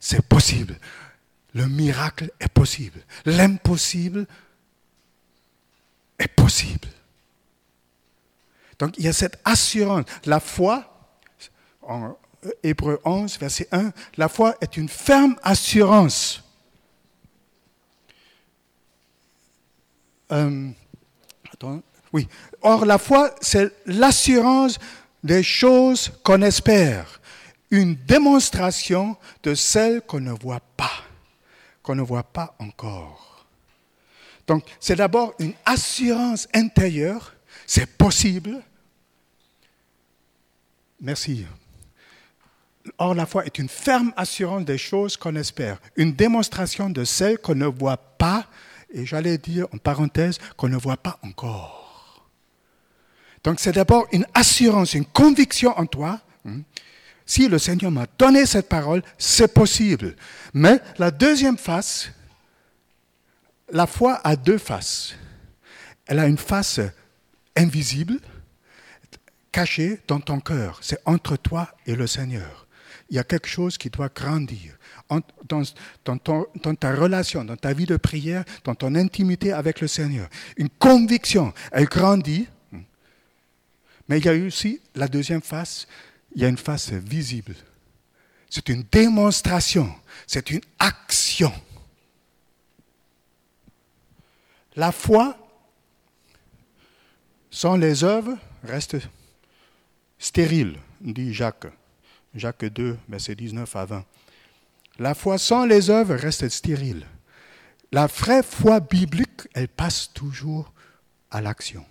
C'est 0.00 0.22
possible. 0.22 0.78
Le 1.52 1.66
miracle 1.66 2.30
est 2.40 2.48
possible. 2.48 3.00
L'impossible 3.26 4.26
est 6.18 6.28
possible. 6.28 6.88
Donc 8.78 8.94
il 8.98 9.04
y 9.04 9.08
a 9.08 9.12
cette 9.12 9.38
assurance. 9.44 10.04
La 10.24 10.40
foi, 10.40 10.84
en 11.82 12.16
Hébreu 12.62 13.00
11, 13.04 13.38
verset 13.38 13.68
1, 13.72 13.92
la 14.16 14.28
foi 14.28 14.56
est 14.60 14.76
une 14.76 14.88
ferme 14.88 15.36
assurance. 15.42 16.42
Euh, 20.32 20.70
oui. 22.12 22.28
Or, 22.62 22.84
la 22.84 22.98
foi, 22.98 23.34
c'est 23.40 23.72
l'assurance 23.86 24.78
des 25.22 25.42
choses 25.42 26.12
qu'on 26.22 26.42
espère, 26.42 27.20
une 27.70 27.94
démonstration 27.94 29.16
de 29.42 29.54
celles 29.54 30.02
qu'on 30.02 30.20
ne 30.20 30.32
voit 30.32 30.62
pas, 30.76 31.02
qu'on 31.82 31.94
ne 31.94 32.02
voit 32.02 32.22
pas 32.22 32.54
encore. 32.58 33.35
Donc, 34.46 34.64
c'est 34.78 34.96
d'abord 34.96 35.34
une 35.38 35.54
assurance 35.64 36.48
intérieure, 36.54 37.34
c'est 37.66 37.86
possible. 37.86 38.62
Merci. 41.00 41.46
Or, 42.98 43.14
la 43.14 43.26
foi 43.26 43.44
est 43.44 43.58
une 43.58 43.68
ferme 43.68 44.12
assurance 44.16 44.64
des 44.64 44.78
choses 44.78 45.16
qu'on 45.16 45.34
espère, 45.34 45.80
une 45.96 46.12
démonstration 46.12 46.88
de 46.88 47.04
celles 47.04 47.38
qu'on 47.38 47.56
ne 47.56 47.66
voit 47.66 47.96
pas, 47.96 48.46
et 48.92 49.04
j'allais 49.04 49.38
dire 49.38 49.66
en 49.72 49.78
parenthèse, 49.78 50.38
qu'on 50.56 50.68
ne 50.68 50.76
voit 50.76 50.96
pas 50.96 51.18
encore. 51.22 52.26
Donc, 53.42 53.60
c'est 53.60 53.72
d'abord 53.72 54.06
une 54.12 54.26
assurance, 54.34 54.94
une 54.94 55.04
conviction 55.04 55.76
en 55.78 55.86
toi. 55.86 56.20
Hein. 56.46 56.60
Si 57.26 57.48
le 57.48 57.58
Seigneur 57.58 57.90
m'a 57.90 58.06
donné 58.18 58.46
cette 58.46 58.68
parole, 58.68 59.02
c'est 59.18 59.52
possible. 59.52 60.14
Mais 60.54 60.80
la 60.98 61.10
deuxième 61.10 61.58
face, 61.58 62.10
la 63.70 63.86
foi 63.86 64.20
a 64.24 64.36
deux 64.36 64.58
faces. 64.58 65.14
Elle 66.06 66.18
a 66.18 66.26
une 66.26 66.38
face 66.38 66.80
invisible, 67.56 68.20
cachée 69.50 70.00
dans 70.06 70.20
ton 70.20 70.40
cœur. 70.40 70.78
C'est 70.82 71.00
entre 71.04 71.36
toi 71.36 71.74
et 71.86 71.96
le 71.96 72.06
Seigneur. 72.06 72.66
Il 73.08 73.16
y 73.16 73.18
a 73.18 73.24
quelque 73.24 73.48
chose 73.48 73.78
qui 73.78 73.90
doit 73.90 74.08
grandir. 74.08 74.76
Dans, 75.48 75.62
ta 76.74 76.94
relation, 76.94 77.44
dans 77.44 77.56
ta 77.56 77.72
vie 77.72 77.86
de 77.86 77.96
prière, 77.96 78.44
dans 78.64 78.74
ton 78.74 78.94
intimité 78.96 79.52
avec 79.52 79.80
le 79.80 79.86
Seigneur. 79.86 80.28
Une 80.56 80.68
conviction, 80.68 81.54
elle 81.70 81.86
grandit. 81.86 82.48
Mais 84.08 84.18
il 84.18 84.24
y 84.24 84.28
a 84.28 84.46
aussi 84.46 84.80
la 84.94 85.08
deuxième 85.08 85.42
face, 85.42 85.86
il 86.34 86.42
y 86.42 86.44
a 86.44 86.48
une 86.48 86.58
face 86.58 86.90
visible. 86.90 87.54
C'est 88.50 88.68
une 88.68 88.84
démonstration, 88.90 89.92
c'est 90.26 90.50
une 90.50 90.60
action. 90.78 91.52
La 94.76 94.92
foi, 94.92 95.38
sans 97.50 97.76
les 97.76 98.04
œuvres, 98.04 98.36
reste 98.62 98.98
stérile, 100.18 100.78
dit 101.00 101.32
Jacques. 101.32 101.66
Jacques 102.34 102.66
2, 102.66 102.98
verset 103.08 103.34
19 103.34 103.74
à 103.74 103.84
20. 103.86 104.04
La 104.98 105.14
foi 105.14 105.38
sans 105.38 105.64
les 105.64 105.88
œuvres 105.88 106.14
reste 106.14 106.48
stérile. 106.50 107.06
La 107.92 108.06
vraie 108.06 108.42
foi 108.42 108.80
biblique, 108.80 109.48
elle 109.54 109.68
passe 109.68 110.12
toujours 110.12 110.70
à 111.30 111.40
l'action. 111.40 111.84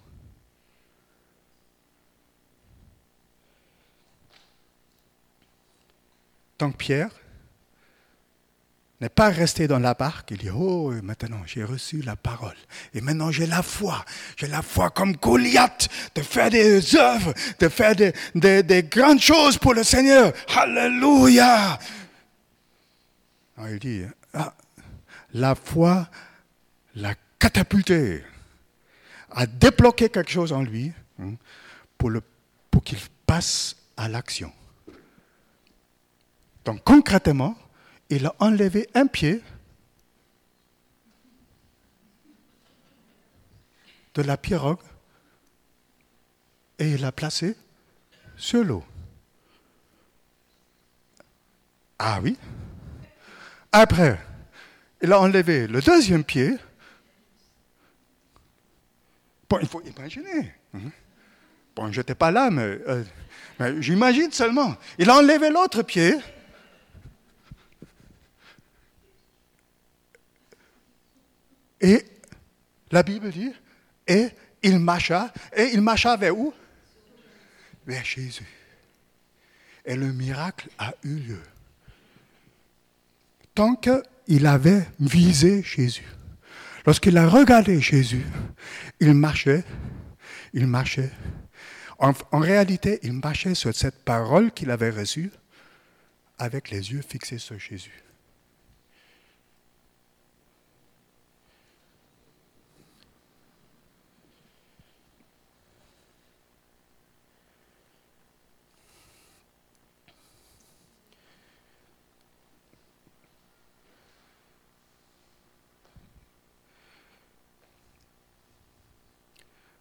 Tant 6.60 6.72
que 6.72 6.78
Pierre 6.78 7.12
n'est 9.02 9.10
pas 9.10 9.30
resté 9.30 9.68
dans 9.68 9.80
la 9.80 9.94
barque, 9.94 10.32
il 10.32 10.38
dit, 10.38 10.50
oh, 10.50 10.92
maintenant 11.04 11.42
j'ai 11.46 11.64
reçu 11.64 12.02
la 12.02 12.16
parole. 12.16 12.56
Et 12.94 13.02
maintenant 13.02 13.30
j'ai 13.30 13.46
la 13.46 13.62
foi. 13.62 14.06
J'ai 14.38 14.48
la 14.48 14.62
foi 14.62 14.90
comme 14.90 15.16
Goliath 15.18 15.90
de 16.16 16.22
faire 16.22 16.50
des 16.50 16.96
œuvres, 16.96 17.34
de 17.60 17.68
faire 17.68 17.96
des, 17.96 18.84
grandes 18.84 19.20
choses 19.20 19.58
pour 19.58 19.74
le 19.74 19.84
Seigneur. 19.84 20.32
Alléluia. 20.56 21.78
il 23.68 23.80
dit, 23.80 24.04
ah, 24.34 24.54
la 25.34 25.56
foi 25.56 26.08
l'a 26.96 27.16
catapulté, 27.38 28.24
a 29.32 29.46
débloqué 29.46 30.10
quelque 30.10 30.32
chose 30.32 30.54
en 30.54 30.62
lui 30.62 30.94
hein, 31.20 31.34
pour, 31.98 32.12
pour 32.72 32.84
qu'il 32.84 32.98
passe 33.26 33.76
à 33.98 34.08
l'action. 34.08 34.52
Donc 36.64 36.82
concrètement, 36.84 37.56
il 38.10 38.26
a 38.26 38.36
enlevé 38.40 38.90
un 38.94 39.08
pied 39.08 39.42
de 44.14 44.22
la 44.22 44.38
pirogue 44.38 44.80
et 46.80 46.92
il 46.92 47.02
l'a 47.02 47.12
placé 47.12 47.56
sur 48.38 48.64
l'eau. 48.64 48.84
Ah 52.00 52.20
oui. 52.22 52.38
Après, 53.72 54.20
il 55.02 55.12
a 55.12 55.20
enlevé 55.20 55.68
le 55.68 55.82
deuxième 55.82 56.24
pied. 56.24 56.58
Bon, 59.50 59.60
il 59.62 59.68
faut 59.68 59.82
imaginer. 59.82 60.54
Hein. 60.74 60.92
Bon, 61.76 61.92
je 61.92 62.00
n'étais 62.00 62.16
pas 62.16 62.32
là, 62.32 62.50
mais, 62.50 62.80
euh, 62.88 63.04
mais 63.60 63.82
j'imagine 63.82 64.32
seulement. 64.32 64.76
Il 64.98 65.10
a 65.10 65.18
enlevé 65.18 65.50
l'autre 65.50 65.82
pied. 65.84 66.16
Et 71.82 72.06
la 72.92 73.04
Bible 73.04 73.32
dit, 73.32 73.52
et 74.08 74.30
il 74.64 74.80
marcha, 74.80 75.34
et 75.56 75.70
il 75.74 75.82
marcha 75.82 76.16
vers 76.18 76.38
où? 76.38 76.54
Vers 77.86 78.06
Jésus. 78.06 78.48
Et 79.86 79.96
le 79.96 80.12
miracle 80.12 80.70
a 80.78 80.94
eu 81.04 81.16
lieu. 81.16 81.42
Tant 83.54 83.76
qu'il 83.76 84.48
avait 84.48 84.88
visé 85.00 85.64
Jésus, 85.64 86.08
lorsqu'il 86.86 87.18
a 87.18 87.28
regardé 87.28 87.80
Jésus, 87.80 88.26
il 89.00 89.14
marchait, 89.14 89.64
il 90.54 90.68
marchait. 90.68 91.12
En, 92.00 92.14
en 92.32 92.40
réalité, 92.40 93.00
il 93.04 93.14
marchait 93.14 93.56
sur 93.56 93.74
cette 93.74 94.04
parole 94.04 94.52
qu'il 94.52 94.72
avait 94.72 94.90
reçue 94.90 95.32
avec 96.38 96.70
les 96.70 96.92
yeux 96.92 97.02
fixés 97.02 97.38
sur 97.38 97.60
Jésus. 97.60 98.05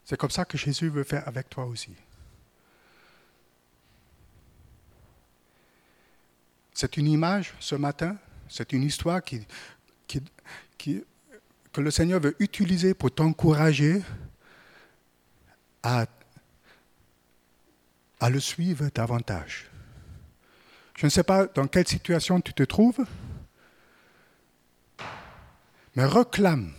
C'est 0.05 0.17
comme 0.17 0.31
ça 0.31 0.45
que 0.45 0.59
Jésus 0.59 0.89
veut 0.89 1.05
faire 1.05 1.27
avec 1.27 1.49
toi 1.49 1.65
aussi. 1.65 1.95
C'est 6.75 6.97
une 6.97 7.07
image 7.07 7.55
ce 7.61 7.77
matin 7.77 8.17
C'est 8.49 8.73
une 8.73 8.83
histoire 8.83 9.23
qui, 9.23 9.47
que 10.79 11.81
le 11.81 11.91
Seigneur 11.91 12.21
veut 12.21 12.37
utiliser 12.39 12.95
pour 12.95 13.13
t'encourager 13.13 14.03
à, 15.83 16.07
à 18.21 18.31
le 18.31 18.41
suivre 18.41 18.89
davantage. 18.95 19.71
Je 20.97 21.07
ne 21.07 21.11
sais 21.11 21.25
pas 21.25 21.47
dans 21.47 21.67
quelle 21.67 21.87
situation 21.87 22.41
tu 22.41 22.53
te 22.53 22.63
trouves, 22.63 23.05
mais 25.97 26.05
réclame 26.05 26.73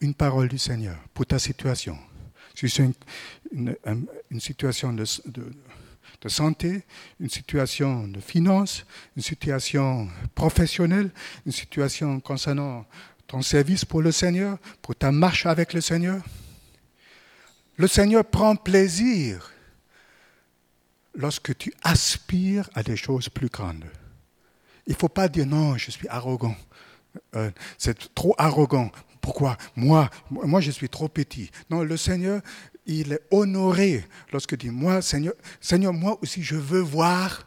une 0.00 0.14
parole 0.14 0.48
du 0.48 0.58
Seigneur 0.58 0.96
pour 1.14 1.26
ta 1.26 1.38
situation. 1.38 1.98
Si 2.54 2.68
c'est 2.68 2.90
une, 3.52 4.40
situation 4.40 4.92
de, 4.92 5.04
santé, 6.28 6.82
une 7.20 7.30
situation 7.30 8.08
de 8.08 8.20
finance, 8.20 8.84
une 9.16 9.22
situation 9.22 10.08
professionnelle, 10.34 11.10
une 11.46 11.52
situation 11.52 12.18
concernant 12.20 12.84
ton 13.28 13.42
service 13.42 13.84
pour 13.84 14.02
le 14.02 14.10
Seigneur, 14.10 14.58
pour 14.82 14.96
ta 14.96 15.12
marche 15.12 15.46
avec 15.46 15.72
le 15.72 15.80
Seigneur. 15.80 16.20
Le 17.76 17.86
Seigneur 17.86 18.24
prend 18.24 18.56
plaisir 18.56 19.52
lorsque 21.14 21.56
tu 21.56 21.72
aspires 21.82 22.68
à 22.74 22.82
des 22.82 22.96
choses 22.96 23.28
plus 23.28 23.48
grandes. 23.48 23.84
Il 24.86 24.94
ne 24.94 24.98
faut 24.98 25.08
pas 25.08 25.28
dire 25.28 25.46
non, 25.46 25.76
je 25.76 25.90
suis 25.90 26.08
arrogant. 26.08 26.56
Euh, 27.36 27.50
c'est 27.76 28.14
trop 28.14 28.34
arrogant. 28.38 28.90
Pourquoi? 29.20 29.56
Moi, 29.76 30.08
moi, 30.30 30.60
je 30.60 30.70
suis 30.70 30.88
trop 30.88 31.08
petit. 31.08 31.50
Non, 31.70 31.82
le 31.82 31.96
Seigneur, 31.96 32.40
il 32.86 33.12
est 33.12 33.20
honoré 33.30 34.04
lorsque 34.32 34.56
dit 34.56 34.70
moi, 34.70 35.02
Seigneur, 35.02 35.34
Seigneur, 35.60 35.92
moi 35.92 36.18
aussi, 36.22 36.42
je 36.42 36.56
veux 36.56 36.80
voir 36.80 37.46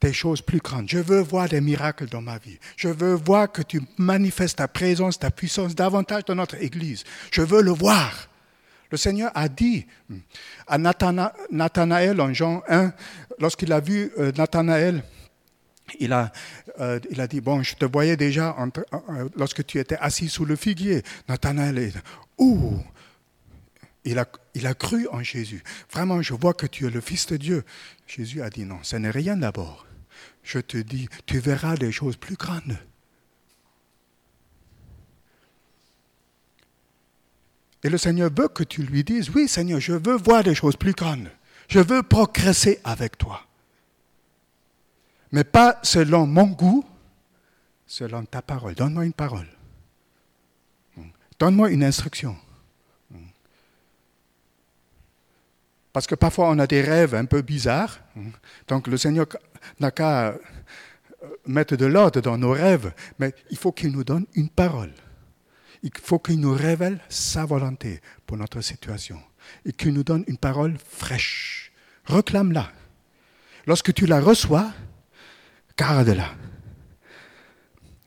des 0.00 0.12
choses 0.12 0.42
plus 0.42 0.58
grandes. 0.58 0.88
Je 0.88 0.98
veux 0.98 1.20
voir 1.20 1.48
des 1.48 1.60
miracles 1.60 2.06
dans 2.06 2.20
ma 2.20 2.38
vie. 2.38 2.58
Je 2.76 2.88
veux 2.88 3.14
voir 3.14 3.50
que 3.50 3.62
tu 3.62 3.80
manifestes 3.96 4.58
ta 4.58 4.68
présence, 4.68 5.18
ta 5.18 5.30
puissance 5.30 5.74
davantage 5.74 6.24
dans 6.26 6.34
notre 6.34 6.62
Église. 6.62 7.04
Je 7.30 7.42
veux 7.42 7.62
le 7.62 7.70
voir. 7.70 8.28
Le 8.90 8.96
Seigneur 8.96 9.32
a 9.34 9.48
dit 9.48 9.86
à 10.66 10.78
Nathanaël 10.78 12.20
en 12.20 12.32
Jean 12.32 12.62
1, 12.68 12.92
lorsqu'il 13.38 13.72
a 13.72 13.80
vu 13.80 14.12
euh, 14.18 14.30
Nathanaël, 14.36 15.02
il 15.98 16.12
a, 16.12 16.30
euh, 16.80 17.00
il 17.10 17.20
a 17.20 17.26
dit, 17.26 17.40
bon, 17.40 17.62
je 17.62 17.74
te 17.74 17.84
voyais 17.84 18.16
déjà 18.16 18.56
euh, 18.58 19.28
lorsque 19.36 19.64
tu 19.64 19.78
étais 19.78 19.96
assis 19.96 20.28
sous 20.28 20.44
le 20.44 20.56
figuier. 20.56 21.02
Nathanaël 21.28 21.78
est, 21.78 21.94
ouh, 22.38 22.78
il 24.04 24.18
a 24.18 24.74
cru 24.74 25.08
en 25.10 25.22
Jésus. 25.22 25.62
Vraiment, 25.90 26.22
je 26.22 26.34
vois 26.34 26.54
que 26.54 26.66
tu 26.66 26.86
es 26.86 26.90
le 26.90 27.00
Fils 27.00 27.26
de 27.26 27.36
Dieu. 27.36 27.64
Jésus 28.06 28.42
a 28.42 28.50
dit, 28.50 28.64
non, 28.64 28.78
ce 28.82 28.96
n'est 28.96 29.10
rien 29.10 29.36
d'abord. 29.36 29.86
Je 30.42 30.60
te 30.60 30.76
dis, 30.76 31.08
tu 31.26 31.38
verras 31.38 31.76
des 31.76 31.90
choses 31.90 32.16
plus 32.16 32.36
grandes. 32.36 32.78
Et 37.82 37.88
le 37.88 37.98
Seigneur 37.98 38.30
veut 38.36 38.48
que 38.48 38.64
tu 38.64 38.82
lui 38.82 39.04
dises, 39.04 39.30
oui 39.30 39.48
Seigneur, 39.48 39.80
je 39.80 39.92
veux 39.92 40.16
voir 40.16 40.42
des 40.42 40.54
choses 40.54 40.76
plus 40.76 40.92
grandes. 40.92 41.30
Je 41.68 41.80
veux 41.80 42.02
progresser 42.02 42.80
avec 42.84 43.18
toi 43.18 43.46
mais 45.32 45.44
pas 45.44 45.78
selon 45.82 46.26
mon 46.26 46.46
goût, 46.46 46.84
selon 47.86 48.24
ta 48.24 48.42
parole. 48.42 48.74
Donne-moi 48.74 49.04
une 49.04 49.12
parole. 49.12 49.48
Donne-moi 51.38 51.70
une 51.70 51.84
instruction. 51.84 52.36
Parce 55.92 56.06
que 56.06 56.14
parfois 56.14 56.50
on 56.50 56.58
a 56.58 56.66
des 56.66 56.82
rêves 56.82 57.14
un 57.14 57.24
peu 57.24 57.40
bizarres. 57.40 58.00
Donc 58.68 58.86
le 58.86 58.98
Seigneur 58.98 59.26
n'a 59.80 59.90
qu'à 59.90 60.28
euh, 60.28 60.38
mettre 61.46 61.74
de 61.76 61.86
l'ordre 61.86 62.20
dans 62.20 62.36
nos 62.36 62.52
rêves, 62.52 62.92
mais 63.18 63.34
il 63.50 63.56
faut 63.56 63.72
qu'il 63.72 63.92
nous 63.92 64.04
donne 64.04 64.26
une 64.34 64.50
parole. 64.50 64.92
Il 65.82 65.90
faut 66.02 66.18
qu'il 66.18 66.38
nous 66.38 66.52
révèle 66.52 67.00
sa 67.08 67.46
volonté 67.46 68.02
pour 68.26 68.36
notre 68.36 68.60
situation 68.60 69.22
et 69.64 69.72
qu'il 69.72 69.94
nous 69.94 70.04
donne 70.04 70.24
une 70.26 70.36
parole 70.36 70.76
fraîche. 70.86 71.72
Reclame-la. 72.04 72.70
Lorsque 73.66 73.94
tu 73.94 74.04
la 74.04 74.20
reçois, 74.20 74.70
garde-la. 75.76 76.34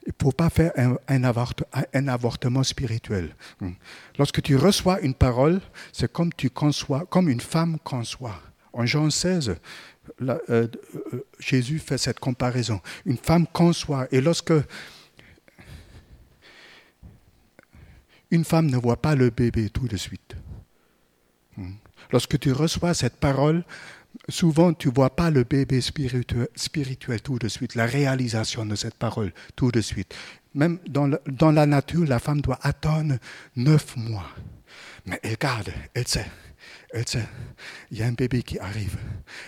Il 0.06 0.14
ne 0.20 0.24
faut 0.24 0.32
pas 0.32 0.50
faire 0.50 0.72
un, 1.08 2.04
avortement 2.08 2.64
spirituel. 2.64 3.36
Hmm. 3.62 3.74
Lorsque 4.18 4.42
tu 4.42 4.56
reçois 4.56 5.00
une 5.02 5.14
parole, 5.14 5.62
c'est 5.94 6.12
comme 6.12 6.34
tu 6.34 6.50
conçois, 6.50 7.06
comme 7.06 7.30
une 7.30 7.42
femme 7.42 7.78
conçoit. 7.84 8.42
En 8.74 8.86
Jean 8.86 9.10
16, 9.10 9.56
euh, 10.22 10.38
euh, 10.50 10.68
Jésus 11.40 11.80
fait 11.80 12.00
cette 12.00 12.20
comparaison. 12.20 12.82
Une 13.06 13.18
femme 13.18 13.46
conçoit. 13.46 14.08
Et 14.12 14.20
lorsque 14.20 14.54
une 18.32 18.46
femme 18.46 18.68
ne 18.68 18.78
voit 18.78 19.02
pas 19.02 19.16
le 19.16 19.30
bébé 19.30 19.70
tout 19.70 19.88
de 19.88 19.98
suite, 19.98 20.36
hmm. 21.56 21.74
lorsque 22.12 22.40
tu 22.40 22.52
reçois 22.52 22.96
cette 22.96 23.18
parole, 23.18 23.64
souvent 24.30 24.74
tu 24.74 24.90
ne 24.90 24.94
vois 24.94 25.16
pas 25.16 25.30
le 25.30 25.44
bébé 25.44 25.82
spirituel, 25.82 27.22
tout 27.22 27.40
de 27.40 27.48
suite, 27.48 27.76
la 27.76 27.86
réalisation 27.86 28.66
de 28.66 28.76
cette 28.76 28.96
parole 28.96 29.32
tout 29.56 29.72
de 29.72 29.82
suite. 29.82 30.16
Même 30.56 30.80
dans, 30.88 31.52
la 31.52 31.66
nature, 31.66 32.06
la 32.06 32.20
femme 32.20 32.42
doit 32.42 32.60
attendre 32.62 33.16
neuf 33.56 33.96
mois. 33.96 34.30
Mais 35.06 35.20
elle 35.24 35.38
garde, 35.38 35.72
elle 35.94 36.08
sait. 36.08 36.26
Elle 36.92 37.08
sait, 37.08 37.26
il 37.92 38.00
y 38.00 38.04
a 38.04 38.08
un 38.08 38.14
bébé 38.14 38.42
qui 38.42 38.58
arrive. 38.58 38.98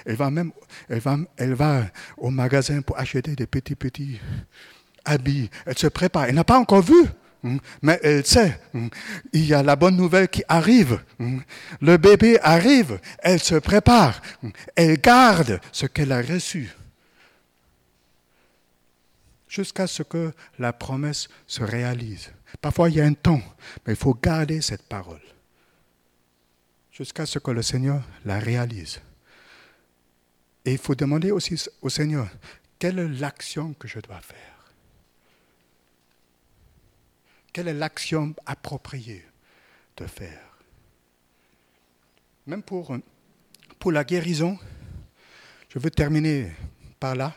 Elle 0.06 0.16
va 0.16 0.30
même, 0.30 0.52
elle 0.90 1.00
va, 1.00 1.18
elle 1.38 1.54
va 1.54 1.86
au 2.18 2.30
magasin 2.30 2.82
pour 2.82 3.00
acheter 3.00 3.36
des 3.36 3.48
petits, 3.48 3.76
petits 3.76 4.20
habits. 5.06 5.50
Elle 5.66 5.78
se 5.78 5.88
prépare. 5.88 6.26
Elle 6.26 6.36
n'a 6.36 6.44
pas 6.44 6.60
encore 6.60 6.84
vu. 6.84 7.04
Hmm? 7.44 7.58
Mais 7.82 8.00
elle 8.04 8.26
sait, 8.26 8.60
hmm, 8.74 8.88
il 9.34 9.46
y 9.46 9.54
a 9.54 9.64
la 9.64 9.76
bonne 9.76 9.96
nouvelle 9.96 10.30
qui 10.30 10.44
arrive. 10.48 11.00
Hmm? 11.20 11.40
Le 11.82 11.98
bébé 11.98 12.40
arrive, 12.42 13.00
elle 13.20 13.40
se 13.40 13.56
prépare, 13.56 14.22
elle 14.76 15.00
garde 15.00 15.60
ce 15.72 15.86
qu'elle 15.88 16.12
a 16.12 16.22
reçu 16.22 16.70
jusqu'à 19.52 19.86
ce 19.86 20.02
que 20.02 20.32
la 20.60 20.72
promesse 20.72 21.28
se 21.46 21.64
réalise. 21.64 22.32
Parfois, 22.62 22.90
il 22.90 22.96
y 22.96 23.02
a 23.02 23.06
un 23.06 23.14
temps, 23.14 23.42
mais 23.86 23.94
il 23.94 23.98
faut 23.98 24.14
garder 24.14 24.62
cette 24.62 24.84
parole 24.84 25.22
jusqu'à 26.92 27.26
ce 27.26 27.40
que 27.40 27.52
le 27.52 27.62
Seigneur 27.62 28.02
la 28.26 28.40
réalise. 28.40 29.02
Et 30.66 30.74
il 30.74 30.78
faut 30.78 30.96
demander 30.96 31.32
aussi 31.32 31.62
au 31.82 31.90
Seigneur, 31.90 32.30
quelle 32.78 33.00
est 33.00 33.08
l'action 33.08 33.74
que 33.74 33.88
je 33.88 34.00
dois 34.00 34.22
faire? 34.22 34.51
Quelle 37.54 37.68
est 37.68 37.74
l'action 37.74 38.34
appropriée 38.46 39.26
de 39.98 40.06
faire? 40.06 40.58
Même 42.48 42.64
pour, 42.64 42.98
la 43.92 44.04
guérison, 44.04 44.58
je 45.70 45.80
veux 45.80 45.92
terminer 45.92 46.52
par 47.00 47.16
là. 47.16 47.36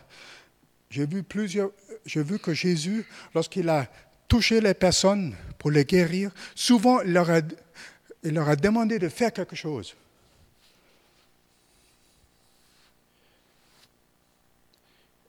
J'ai 0.91 1.07
vu 1.07 1.23
plusieurs, 1.23 1.71
j'ai 2.07 2.23
vu 2.23 2.39
que 2.39 2.55
Jésus, 2.55 3.05
lorsqu'il 3.35 3.69
a 3.69 3.91
touché 4.29 4.61
les 4.61 4.75
personnes 4.75 5.37
pour 5.59 5.71
les 5.71 5.85
guérir, 5.85 6.31
souvent 6.55 7.01
il 7.03 7.13
leur 7.13 7.31
a, 7.31 8.57
demandé 8.57 8.99
de 8.99 9.09
faire 9.09 9.33
quelque 9.33 9.57
chose. 9.57 9.95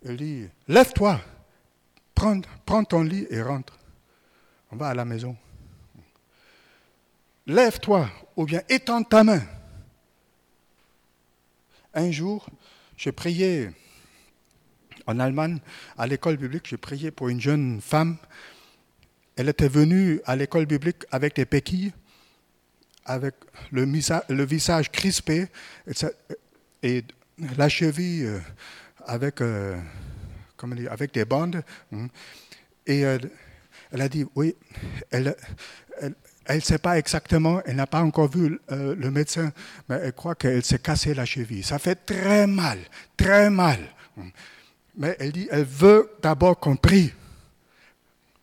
Il 0.07 0.17
dit, 0.17 0.47
lève-toi, 0.67 1.19
prends 2.13 2.83
ton 2.83 3.01
lit 3.01 3.25
et 3.29 3.41
rentre 3.41 3.77
on 4.75 4.77
va 4.77 4.89
à 4.89 4.93
la 4.93 5.05
maison. 5.05 5.37
Lève-toi 7.47 8.09
ou 8.35 8.45
bien 8.45 8.61
étends 8.67 9.03
ta 9.03 9.23
main. 9.23 9.41
Un 11.93 12.11
jour, 12.11 12.49
j'ai 12.97 13.13
prié 13.13 13.69
en 15.07 15.17
Allemagne, 15.19 15.59
à 15.97 16.07
l'école 16.07 16.35
biblique, 16.35 16.67
j'ai 16.67 16.75
prié 16.75 17.09
pour 17.09 17.29
une 17.29 17.39
jeune 17.39 17.79
femme. 17.79 18.17
Elle 19.37 19.47
était 19.47 19.69
venue 19.69 20.19
à 20.25 20.35
l'école 20.35 20.65
biblique 20.65 21.05
avec 21.09 21.37
des 21.37 21.45
béquilles, 21.45 21.93
avec 23.05 23.35
le, 23.71 23.85
visage 24.43 24.91
crispé 24.91 25.47
et 26.83 27.05
la 27.57 27.69
cheville 27.69 28.25
euh, 28.25 28.39
avec, 29.05 29.39
euh, 29.39 29.79
avec 30.89 31.13
des 31.13 31.23
bandes. 31.23 31.63
Hein. 31.93 32.07
Et 32.85 33.05
euh, 33.05 33.17
elle 33.95 34.01
a 34.01 34.09
dit, 34.09 34.25
oui, 34.35 34.53
elle 35.09 35.33
ne 36.49 36.59
sait 36.59 36.79
pas 36.79 36.97
exactement, 36.97 37.61
elle 37.65 37.77
n'a 37.77 37.87
pas 37.87 38.01
encore 38.01 38.27
vu 38.27 38.59
euh, 38.69 38.93
le 38.93 39.09
médecin, 39.09 39.53
mais 39.87 39.95
elle 40.03 40.11
croit 40.11 40.35
qu'elle 40.35 40.65
s'est 40.65 40.79
cassée 40.79 41.13
la 41.13 41.23
cheville. 41.23 41.63
Ça 41.63 41.79
fait 41.79 41.95
très 41.95 42.45
mal, 42.45 42.77
très 43.15 43.49
mal. 43.49 43.79
Mais 44.97 45.15
elle 45.17 45.31
dit, 45.31 45.47
elle 45.49 45.63
veut 45.63 46.11
d'abord 46.21 46.59
qu'on 46.59 46.75
prie 46.75 47.13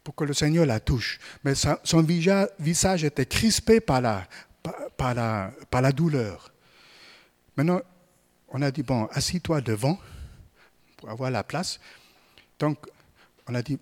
pour 0.02 0.14
que 0.14 0.24
le 0.24 0.32
Seigneur 0.32 0.64
la 0.64 0.80
touche. 0.80 1.20
Mais 1.44 1.52
son 1.54 2.02
visage 2.58 3.04
était 3.04 3.26
crispé 3.26 3.80
par 3.80 4.00
la, 4.00 4.26
par, 4.96 5.12
la, 5.12 5.52
par 5.70 5.92
douleur. 5.92 6.50
Maintenant, 7.58 7.82
on 8.48 8.62
a 8.62 8.70
dit, 8.70 8.82
bon, 8.82 9.04
assis-toi 9.12 9.60
devant 9.60 9.98
pour 10.96 11.10
avoir 11.10 11.30
la 11.30 11.44
place. 11.44 11.78
Donc, 12.58 12.78
on 13.52 13.54
a 13.54 13.62
dit, 13.62 13.78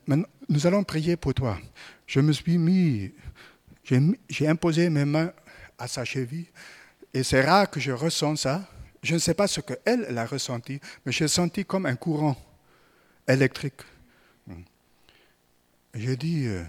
nous 0.49 0.67
allons 0.67 0.83
prier 0.83 1.17
pour 1.17 1.33
toi. 1.33 1.57
Je 2.05 2.19
me 2.19 2.33
suis 2.33 2.59
mis, 2.59 3.13
j'ai 4.29 4.49
imposé 4.49 4.91
mes 4.91 5.05
mains 5.05 5.33
à 5.79 5.87
sa 5.87 6.05
cheville, 6.05 6.49
et 7.15 7.23
c'est 7.23 7.43
rare 7.43 7.71
que 7.71 7.79
je 7.79 7.93
ressens 7.93 8.37
ça. 8.37 8.69
Je 9.03 9.15
ne 9.15 9.21
sais 9.21 9.33
pas 9.33 9.47
ce 9.47 9.61
qu'elle 9.61 10.05
elle 10.09 10.19
a 10.19 10.27
ressenti, 10.27 10.81
mais 11.07 11.13
j'ai 11.13 11.29
senti 11.29 11.65
comme 11.65 11.87
un 11.87 11.95
courant 11.95 12.37
électrique. 13.29 13.81
J'ai 15.95 16.17
dit, 16.17 16.47
euh, 16.47 16.65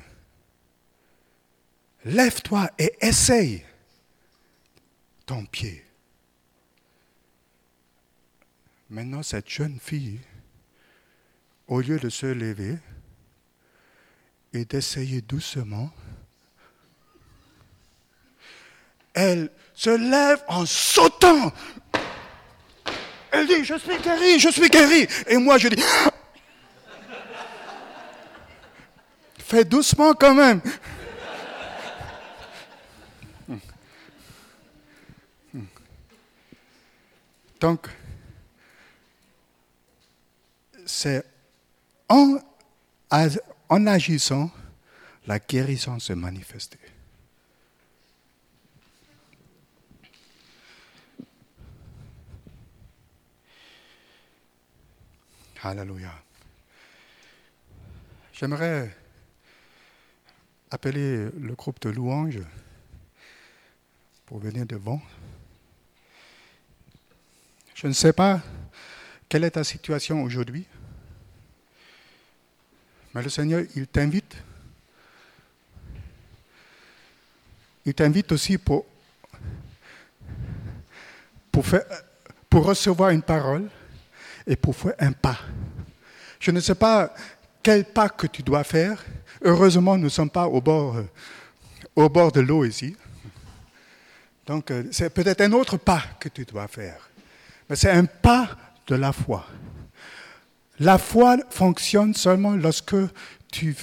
lève-toi 2.05 2.69
et 2.77 2.93
essaye 3.01 3.63
ton 5.25 5.45
pied. 5.45 5.83
Maintenant, 8.91 9.23
cette 9.23 9.49
jeune 9.49 9.79
fille, 9.79 10.19
au 11.67 11.81
lieu 11.81 11.99
de 11.99 12.09
se 12.09 12.27
lever 12.27 12.77
et 14.53 14.65
d'essayer 14.65 15.21
doucement, 15.21 15.89
elle 19.13 19.49
se 19.73 19.89
lève 19.89 20.43
en 20.47 20.65
sautant. 20.65 21.51
Elle 23.31 23.47
dit, 23.47 23.63
je 23.63 23.75
suis 23.75 23.97
guérie, 23.99 24.39
je 24.39 24.49
suis 24.49 24.69
guérie. 24.69 25.07
Et 25.27 25.37
moi, 25.37 25.57
je 25.57 25.69
dis, 25.69 25.81
fais 29.37 29.63
doucement 29.63 30.13
quand 30.13 30.33
même. 30.33 30.61
Donc, 37.61 37.87
c'est 40.85 41.23
en, 42.09 42.39
en 43.71 43.87
agissant, 43.87 44.51
la 45.27 45.39
guérison 45.39 45.97
se 45.97 46.11
manifeste. 46.11 46.77
Alléluia. 55.63 56.11
J'aimerais 58.33 58.93
appeler 60.69 61.29
le 61.39 61.55
groupe 61.55 61.79
de 61.79 61.91
louanges 61.91 62.41
pour 64.25 64.39
venir 64.39 64.65
devant. 64.65 65.01
Je 67.73 67.87
ne 67.87 67.93
sais 67.93 68.11
pas 68.11 68.41
quelle 69.29 69.45
est 69.45 69.51
ta 69.51 69.63
situation 69.63 70.23
aujourd'hui. 70.23 70.67
Mais 73.13 73.21
le 73.21 73.29
Seigneur, 73.29 73.63
il 73.75 73.87
t'invite. 73.87 74.35
Il 77.85 77.93
t'invite 77.93 78.31
aussi 78.31 78.57
pour, 78.57 78.85
recevoir 82.53 83.09
une 83.09 83.21
parole 83.21 83.69
et 84.45 84.55
pour 84.55 84.75
faire 84.75 84.93
un 84.99 85.11
pas. 85.11 85.39
Je 86.39 86.51
ne 86.51 86.59
sais 86.59 86.75
pas 86.75 87.13
quel 87.63 87.85
pas 87.85 88.09
que 88.09 88.27
tu 88.27 88.43
dois 88.43 88.63
faire. 88.63 89.03
Heureusement, 89.41 89.97
nous 89.97 90.05
ne 90.05 90.09
sommes 90.09 90.29
pas 90.29 90.47
au 90.47 90.61
bord, 90.61 90.97
au 91.95 92.09
bord 92.09 92.31
de 92.31 92.41
l'eau 92.41 92.65
ici. 92.65 92.95
Donc, 94.45 94.71
euh, 94.71 94.83
c'est 94.91 95.09
peut-être 95.11 95.41
un 95.41 95.51
autre 95.53 95.77
pas 95.77 96.03
que 96.19 96.29
tu 96.29 96.45
dois 96.45 96.67
faire. 96.67 97.09
Mais 97.69 97.75
c'est 97.75 97.91
un 97.91 98.05
pas 98.05 98.49
de 98.87 98.95
la 98.95 99.11
foi. 99.11 99.45
La 100.81 100.97
foi 100.97 101.37
fonctionne 101.51 102.15
seulement 102.15 102.55
lorsque 102.55 102.95
tu, 103.51 103.75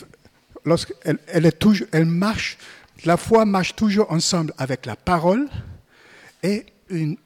elle 1.93 2.05
marche. 2.07 2.59
La 3.05 3.17
foi 3.17 3.45
marche 3.45 3.77
toujours 3.77 4.11
ensemble 4.11 4.53
avec 4.59 4.85
la 4.85 4.97
parole 4.97 5.49
et 6.43 6.67
une 6.91 7.17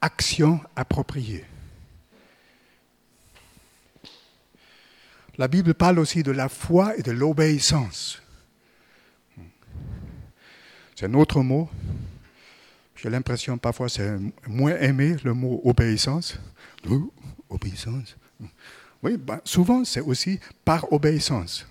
action 0.00 0.60
appropriée. 0.76 1.44
La 5.38 5.48
Bible 5.48 5.74
parle 5.74 5.98
aussi 5.98 6.22
de 6.22 6.30
la 6.30 6.48
foi 6.48 6.96
et 6.96 7.02
de 7.02 7.10
l'obéissance. 7.10 8.22
C'est 10.94 11.06
un 11.06 11.14
autre 11.14 11.42
mot. 11.42 11.68
J'ai 12.94 13.10
l'impression 13.10 13.58
parfois 13.58 13.88
c'est 13.88 14.18
moins 14.46 14.76
aimé 14.76 15.16
le 15.24 15.34
mot 15.34 15.60
obéissance. 15.64 16.38
obéissance. 17.50 18.16
Oui, 19.06 19.16
ben, 19.16 19.40
souvent 19.44 19.84
c'est 19.84 20.00
aussi 20.00 20.40
par 20.64 20.92
obéissance. 20.92 21.64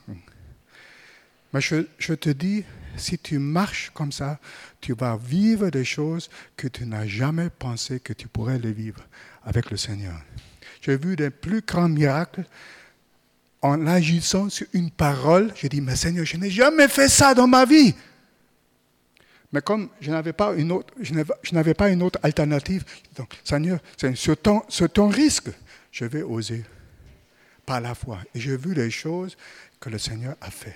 Mais 1.51 1.59
je, 1.59 2.13
te 2.13 2.29
dis, 2.29 2.63
si 2.95 3.17
tu 3.17 3.39
marches 3.39 3.91
comme 3.93 4.13
ça, 4.13 4.39
tu 4.79 4.93
vas 4.93 5.17
vivre 5.17 5.69
des 5.69 5.83
choses 5.83 6.29
que 6.55 6.69
tu 6.69 6.85
n'as 6.85 7.05
jamais 7.05 7.49
pensé 7.49 7.99
que 7.99 8.13
tu 8.13 8.29
pourrais 8.29 8.57
les 8.57 8.71
vivre 8.71 9.01
avec 9.43 9.69
le 9.69 9.75
Seigneur. 9.75 10.15
J'ai 10.79 10.95
vu 10.95 11.17
des 11.17 11.29
plus 11.29 11.59
grands 11.59 11.89
miracles 11.89 12.45
en 13.61 13.85
agissant 13.85 14.49
sur 14.49 14.67
une 14.71 14.89
parole. 14.89 15.51
J'ai 15.55 15.67
dit, 15.67 15.81
mais 15.81 15.97
Seigneur, 15.97 16.25
je 16.25 16.37
n'ai 16.37 16.49
jamais 16.49 16.87
fait 16.87 17.09
ça 17.09 17.33
dans 17.33 17.47
ma 17.47 17.65
vie. 17.65 17.93
Mais 19.51 19.59
comme 19.59 19.89
je 19.99 20.09
n'avais 20.09 20.31
pas 20.31 20.53
une 20.53 20.71
autre, 20.71 20.93
je 21.01 21.53
n'avais 21.53 21.73
pas 21.73 21.89
une 21.89 22.01
autre 22.01 22.17
alternative, 22.23 22.85
Seigneur, 23.43 23.79
sur 24.13 24.37
ton 24.37 25.09
risque, 25.09 25.49
je 25.91 26.05
vais 26.05 26.23
oser 26.23 26.63
par 27.65 27.81
la 27.81 27.95
foi. 27.95 28.19
Et 28.33 28.39
j'ai 28.39 28.57
vu 28.57 28.73
les 28.73 28.91
choses 28.91 29.37
que 29.79 29.89
le 29.89 29.97
Seigneur 29.97 30.35
a 30.41 30.51
fait. 30.51 30.75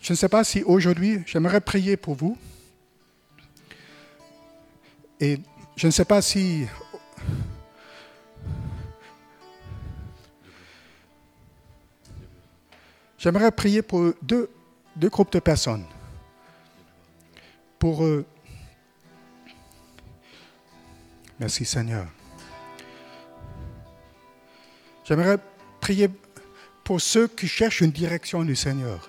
Je 0.00 0.12
ne 0.12 0.16
sais 0.16 0.28
pas 0.28 0.42
si 0.42 0.62
aujourd'hui, 0.62 1.22
j'aimerais 1.26 1.60
prier 1.60 1.96
pour 1.96 2.14
vous. 2.14 2.36
Et 5.20 5.38
je 5.76 5.86
ne 5.86 5.92
sais 5.92 6.04
pas 6.04 6.20
si... 6.20 6.66
J'aimerais 13.18 13.52
prier 13.52 13.82
pour 13.82 14.12
deux 14.20 14.50
deux 14.96 15.08
groupes 15.08 15.32
de 15.32 15.38
personnes 15.38 15.84
pour 17.78 18.04
eux. 18.04 18.24
Merci 21.38 21.64
Seigneur. 21.64 22.06
J'aimerais 25.04 25.38
prier 25.80 26.08
pour 26.84 27.00
ceux 27.00 27.28
qui 27.28 27.48
cherchent 27.48 27.80
une 27.80 27.90
direction 27.90 28.44
du 28.44 28.56
Seigneur, 28.56 29.08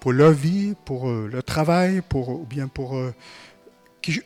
pour 0.00 0.12
leur 0.12 0.32
vie, 0.32 0.74
pour 0.84 1.08
euh, 1.08 1.28
leur 1.30 1.44
travail, 1.44 2.02
ou 2.14 2.46
bien 2.48 2.68
pour 2.68 2.96
euh, 2.96 3.14
qui, 4.00 4.22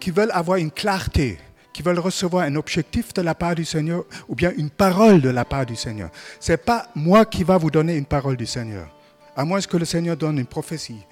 qui 0.00 0.10
veulent 0.10 0.30
avoir 0.32 0.58
une 0.58 0.70
clarté, 0.70 1.38
qui 1.72 1.82
veulent 1.82 1.98
recevoir 1.98 2.44
un 2.44 2.54
objectif 2.56 3.12
de 3.12 3.22
la 3.22 3.34
part 3.34 3.54
du 3.54 3.64
Seigneur 3.64 4.04
ou 4.28 4.34
bien 4.34 4.52
une 4.56 4.70
parole 4.70 5.20
de 5.20 5.28
la 5.28 5.44
part 5.44 5.66
du 5.66 5.76
Seigneur. 5.76 6.10
Ce 6.40 6.52
n'est 6.52 6.56
pas 6.58 6.88
moi 6.94 7.26
qui 7.26 7.44
va 7.44 7.58
vous 7.58 7.70
donner 7.70 7.96
une 7.96 8.06
parole 8.06 8.36
du 8.36 8.46
Seigneur 8.46 8.88
à 9.36 9.44
moins 9.44 9.60
que 9.60 9.76
le 9.76 9.84
Seigneur 9.84 10.16
donne 10.16 10.38
une 10.38 10.46
prophétie. 10.46 11.04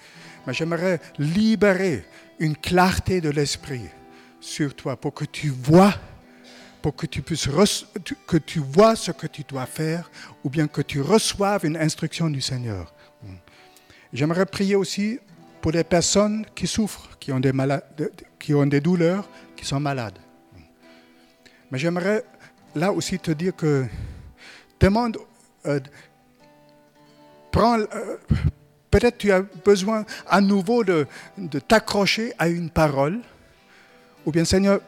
Mais 0.46 0.54
j'aimerais 0.54 1.00
libérer 1.18 2.04
une 2.38 2.56
clarté 2.56 3.20
de 3.20 3.28
l'esprit 3.28 3.84
sur 4.40 4.74
toi 4.74 4.96
pour 4.96 5.14
que 5.14 5.24
tu 5.26 5.50
vois, 5.50 5.94
pour 6.84 6.94
que 6.94 7.06
tu 7.06 7.22
puisses 7.22 7.48
que 8.26 8.36
tu 8.36 8.58
vois 8.58 8.94
ce 8.94 9.10
que 9.10 9.26
tu 9.26 9.42
dois 9.42 9.64
faire, 9.64 10.10
ou 10.44 10.50
bien 10.50 10.66
que 10.68 10.82
tu 10.82 11.00
reçoives 11.00 11.64
une 11.64 11.78
instruction 11.78 12.28
du 12.28 12.42
Seigneur. 12.42 12.92
J'aimerais 14.12 14.44
prier 14.44 14.76
aussi 14.76 15.18
pour 15.62 15.72
les 15.72 15.82
personnes 15.82 16.44
qui 16.54 16.66
souffrent, 16.66 17.16
qui 17.18 17.32
ont 17.32 17.40
des, 17.40 17.52
qui 18.38 18.52
ont 18.52 18.66
des 18.66 18.82
douleurs, 18.82 19.26
qui 19.56 19.64
sont 19.64 19.80
malades. 19.80 20.18
Mais 21.70 21.78
j'aimerais 21.78 22.22
là 22.74 22.92
aussi 22.92 23.18
te 23.18 23.30
dire 23.30 23.56
que 23.56 23.86
demande, 24.78 25.16
euh, 25.64 25.80
euh, 27.56 28.16
peut-être 28.90 29.16
tu 29.16 29.32
as 29.32 29.40
besoin 29.40 30.04
à 30.26 30.42
nouveau 30.42 30.84
de, 30.84 31.06
t'accrocher 31.66 32.34
à 32.38 32.48
une 32.48 32.68
parole. 32.68 33.20
Ou 34.26 34.32
bien, 34.32 34.44
Seigneur, 34.44 34.80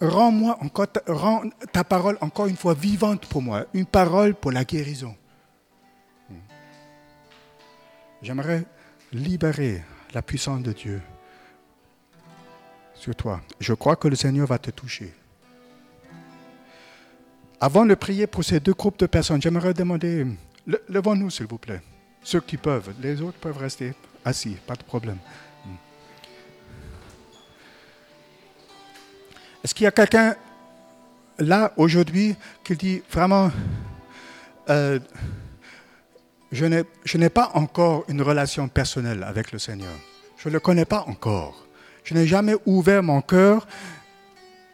rends-moi 0.00 0.58
encore, 0.60 0.86
rends 1.06 1.42
ta 1.72 1.84
parole 1.84 2.18
encore 2.20 2.46
une 2.46 2.56
fois 2.56 2.74
vivante 2.74 3.26
pour 3.26 3.42
moi. 3.42 3.66
Une 3.74 3.86
parole 3.86 4.34
pour 4.34 4.52
la 4.52 4.64
guérison. 4.64 5.14
J'aimerais 8.22 8.64
libérer 9.12 9.82
la 10.14 10.22
puissance 10.22 10.62
de 10.62 10.72
Dieu 10.72 11.02
sur 12.94 13.14
toi. 13.14 13.40
Je 13.60 13.74
crois 13.74 13.96
que 13.96 14.08
le 14.08 14.16
Seigneur 14.16 14.46
va 14.46 14.58
te 14.58 14.70
toucher. 14.70 15.12
Avant 17.60 17.84
de 17.84 17.94
prier 17.94 18.26
pour 18.26 18.44
ces 18.44 18.60
deux 18.60 18.72
groupes 18.72 18.98
de 18.98 19.06
personnes, 19.06 19.40
j'aimerais 19.40 19.74
demander, 19.74 20.26
levons-nous 20.88 21.30
s'il 21.30 21.46
vous 21.46 21.58
plaît. 21.58 21.82
Ceux 22.22 22.40
qui 22.40 22.56
peuvent, 22.56 22.94
les 23.00 23.20
autres 23.20 23.38
peuvent 23.38 23.58
rester 23.58 23.94
assis, 24.24 24.56
pas 24.66 24.74
de 24.74 24.82
problème. 24.82 25.18
Est-ce 29.64 29.74
qu'il 29.74 29.84
y 29.84 29.86
a 29.86 29.92
quelqu'un 29.92 30.36
là, 31.38 31.72
aujourd'hui, 31.78 32.36
qu'il 32.62 32.76
dit 32.76 33.02
vraiment, 33.10 33.50
euh, 34.68 34.98
je 36.52 37.16
n'ai 37.16 37.28
pas 37.30 37.50
encore 37.54 38.04
une 38.08 38.20
relation 38.20 38.68
personnelle 38.68 39.22
avec 39.22 39.52
le 39.52 39.58
Seigneur. 39.58 39.92
Je 40.36 40.48
ne 40.48 40.52
le 40.52 40.60
connais 40.60 40.84
pas 40.84 41.04
encore. 41.06 41.66
Je 42.04 42.12
n'ai 42.12 42.26
jamais 42.26 42.54
ouvert 42.66 43.02
mon 43.02 43.22
cœur 43.22 43.66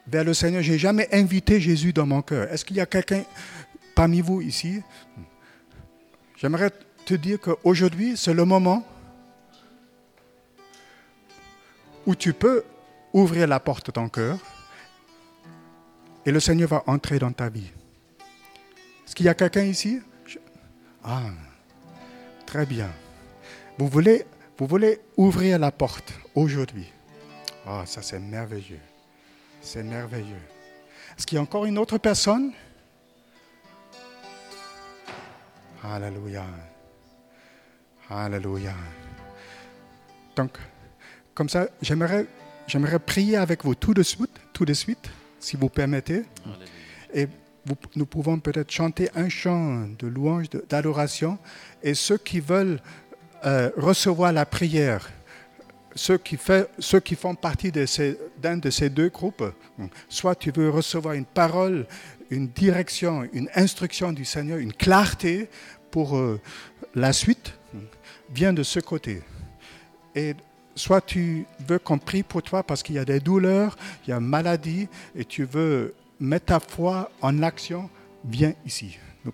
vers 0.09 0.25
le 0.25 0.35
Seigneur. 0.35 0.63
Je 0.63 0.73
n'ai 0.73 0.79
jamais 0.79 1.09
invité 1.13 1.61
Jésus 1.61 1.93
dans 1.93 2.07
mon 2.07 2.23
cœur. 2.23 2.53
Est-ce 2.53 2.65
qu'il 2.65 2.77
y 2.77 2.81
a 2.81 2.87
quelqu'un 2.87 3.23
parmi 3.95 4.21
vous 4.21 4.41
ici? 4.41 4.83
J'aimerais 6.37 6.73
te 7.05 7.15
dire 7.15 7.39
qu'aujourd'hui, 7.41 8.17
c'est 8.17 8.35
le 8.35 8.45
moment 8.45 8.85
où 12.07 12.17
tu 12.17 12.33
peux 12.33 12.65
ouvrir 13.13 13.47
la 13.47 13.61
porte 13.61 13.87
de 13.87 13.93
ton 13.93 14.09
cœur 14.09 14.37
et 16.27 16.33
le 16.33 16.41
Seigneur 16.41 16.69
va 16.69 16.83
entrer 16.87 17.19
dans 17.19 17.33
ta 17.33 17.49
vie. 17.49 17.71
Est-ce 19.07 19.15
qu'il 19.15 19.27
y 19.27 19.29
a 19.29 19.35
quelqu'un 19.35 19.65
ici? 19.65 20.01
Ah, 21.03 21.31
très 22.47 22.67
bien. 22.67 22.91
Vous 23.79 23.89
voulez, 23.89 24.27
ouvrir 25.17 25.59
la 25.59 25.73
porte 25.73 26.13
aujourd'hui? 26.35 26.93
Ah, 27.67 27.85
ça 27.87 28.03
c'est 28.03 28.19
merveilleux. 28.19 28.81
C'est 29.63 29.83
merveilleux. 29.83 30.43
Est-ce 31.17 31.27
qu'il 31.27 31.37
y 31.37 31.39
a 31.39 31.43
encore 31.43 31.65
une 31.65 31.79
autre 31.79 31.99
personne? 31.99 32.53
Alléluia. 35.83 36.45
Alléluia. 38.09 38.75
Donc, 40.37 40.59
comme 41.35 41.49
ça, 41.49 41.69
j'aimerais, 41.81 42.27
j'aimerais 42.67 42.99
prier 42.99 43.37
avec 43.37 43.65
vous 43.65 43.75
tout 43.75 43.95
de 43.95 44.03
suite, 44.03 44.39
tout 44.53 44.65
de 44.65 44.75
suite, 44.75 45.11
si 45.41 45.57
vous 45.57 45.69
permettez. 45.69 46.23
Et 47.13 47.27
nous 47.97 48.07
pouvons 48.07 48.39
peut-être 48.39 48.71
chanter 48.71 49.09
un 49.15 49.29
chant 49.29 49.87
de 49.99 50.07
louange, 50.07 50.47
d'adoration. 50.69 51.39
Et 51.83 51.95
ceux 51.95 52.19
qui 52.19 52.41
veulent 52.41 52.81
euh, 53.45 53.71
recevoir 53.77 54.33
la 54.33 54.47
prière, 54.47 55.11
ceux 55.95 56.19
qui, 56.19 56.37
fait, 56.37 56.71
ceux 56.79 57.01
qui 57.01 57.17
font 57.17 57.35
partie 57.35 57.73
d'un 57.73 57.85
de, 58.57 58.61
de 58.61 58.71
ces 58.71 58.91
deux 58.91 59.09
groupes, 59.09 59.45
soit 60.09 60.37
tu 60.37 60.53
veux 60.53 60.71
recevoir 60.71 61.15
une 61.15 61.25
parole, 61.25 61.87
une 62.31 62.49
direction, 62.49 63.29
une 63.33 63.49
instruction 63.55 64.13
du 64.13 64.25
Seigneur, 64.25 64.59
une 64.59 64.73
clarté 64.73 65.49
pour 65.91 66.17
euh, 66.17 66.41
la 66.95 67.13
suite, 67.13 67.59
viens 68.33 68.53
de 68.53 68.63
ce 68.63 68.79
côté. 68.81 69.23
Et 70.15 70.35
soit 70.81 71.01
tu 71.01 71.47
veux 71.69 71.79
qu'on 71.79 71.99
prie 71.99 72.23
pour 72.23 72.43
toi 72.43 72.63
parce 72.63 72.83
qu'il 72.83 72.97
y 72.97 72.99
a 72.99 73.05
des 73.05 73.21
douleurs, 73.21 73.77
il 74.07 74.11
y 74.11 74.13
a 74.13 74.17
une 74.17 74.27
maladie, 74.27 74.89
et 75.15 75.25
tu 75.25 75.45
veux 75.45 75.95
mettre 76.19 76.47
ta 76.47 76.61
foi 76.61 77.11
en 77.21 77.43
action, 77.43 77.89
viens 78.25 78.55
ici. 78.67 78.99
Nous, 79.25 79.33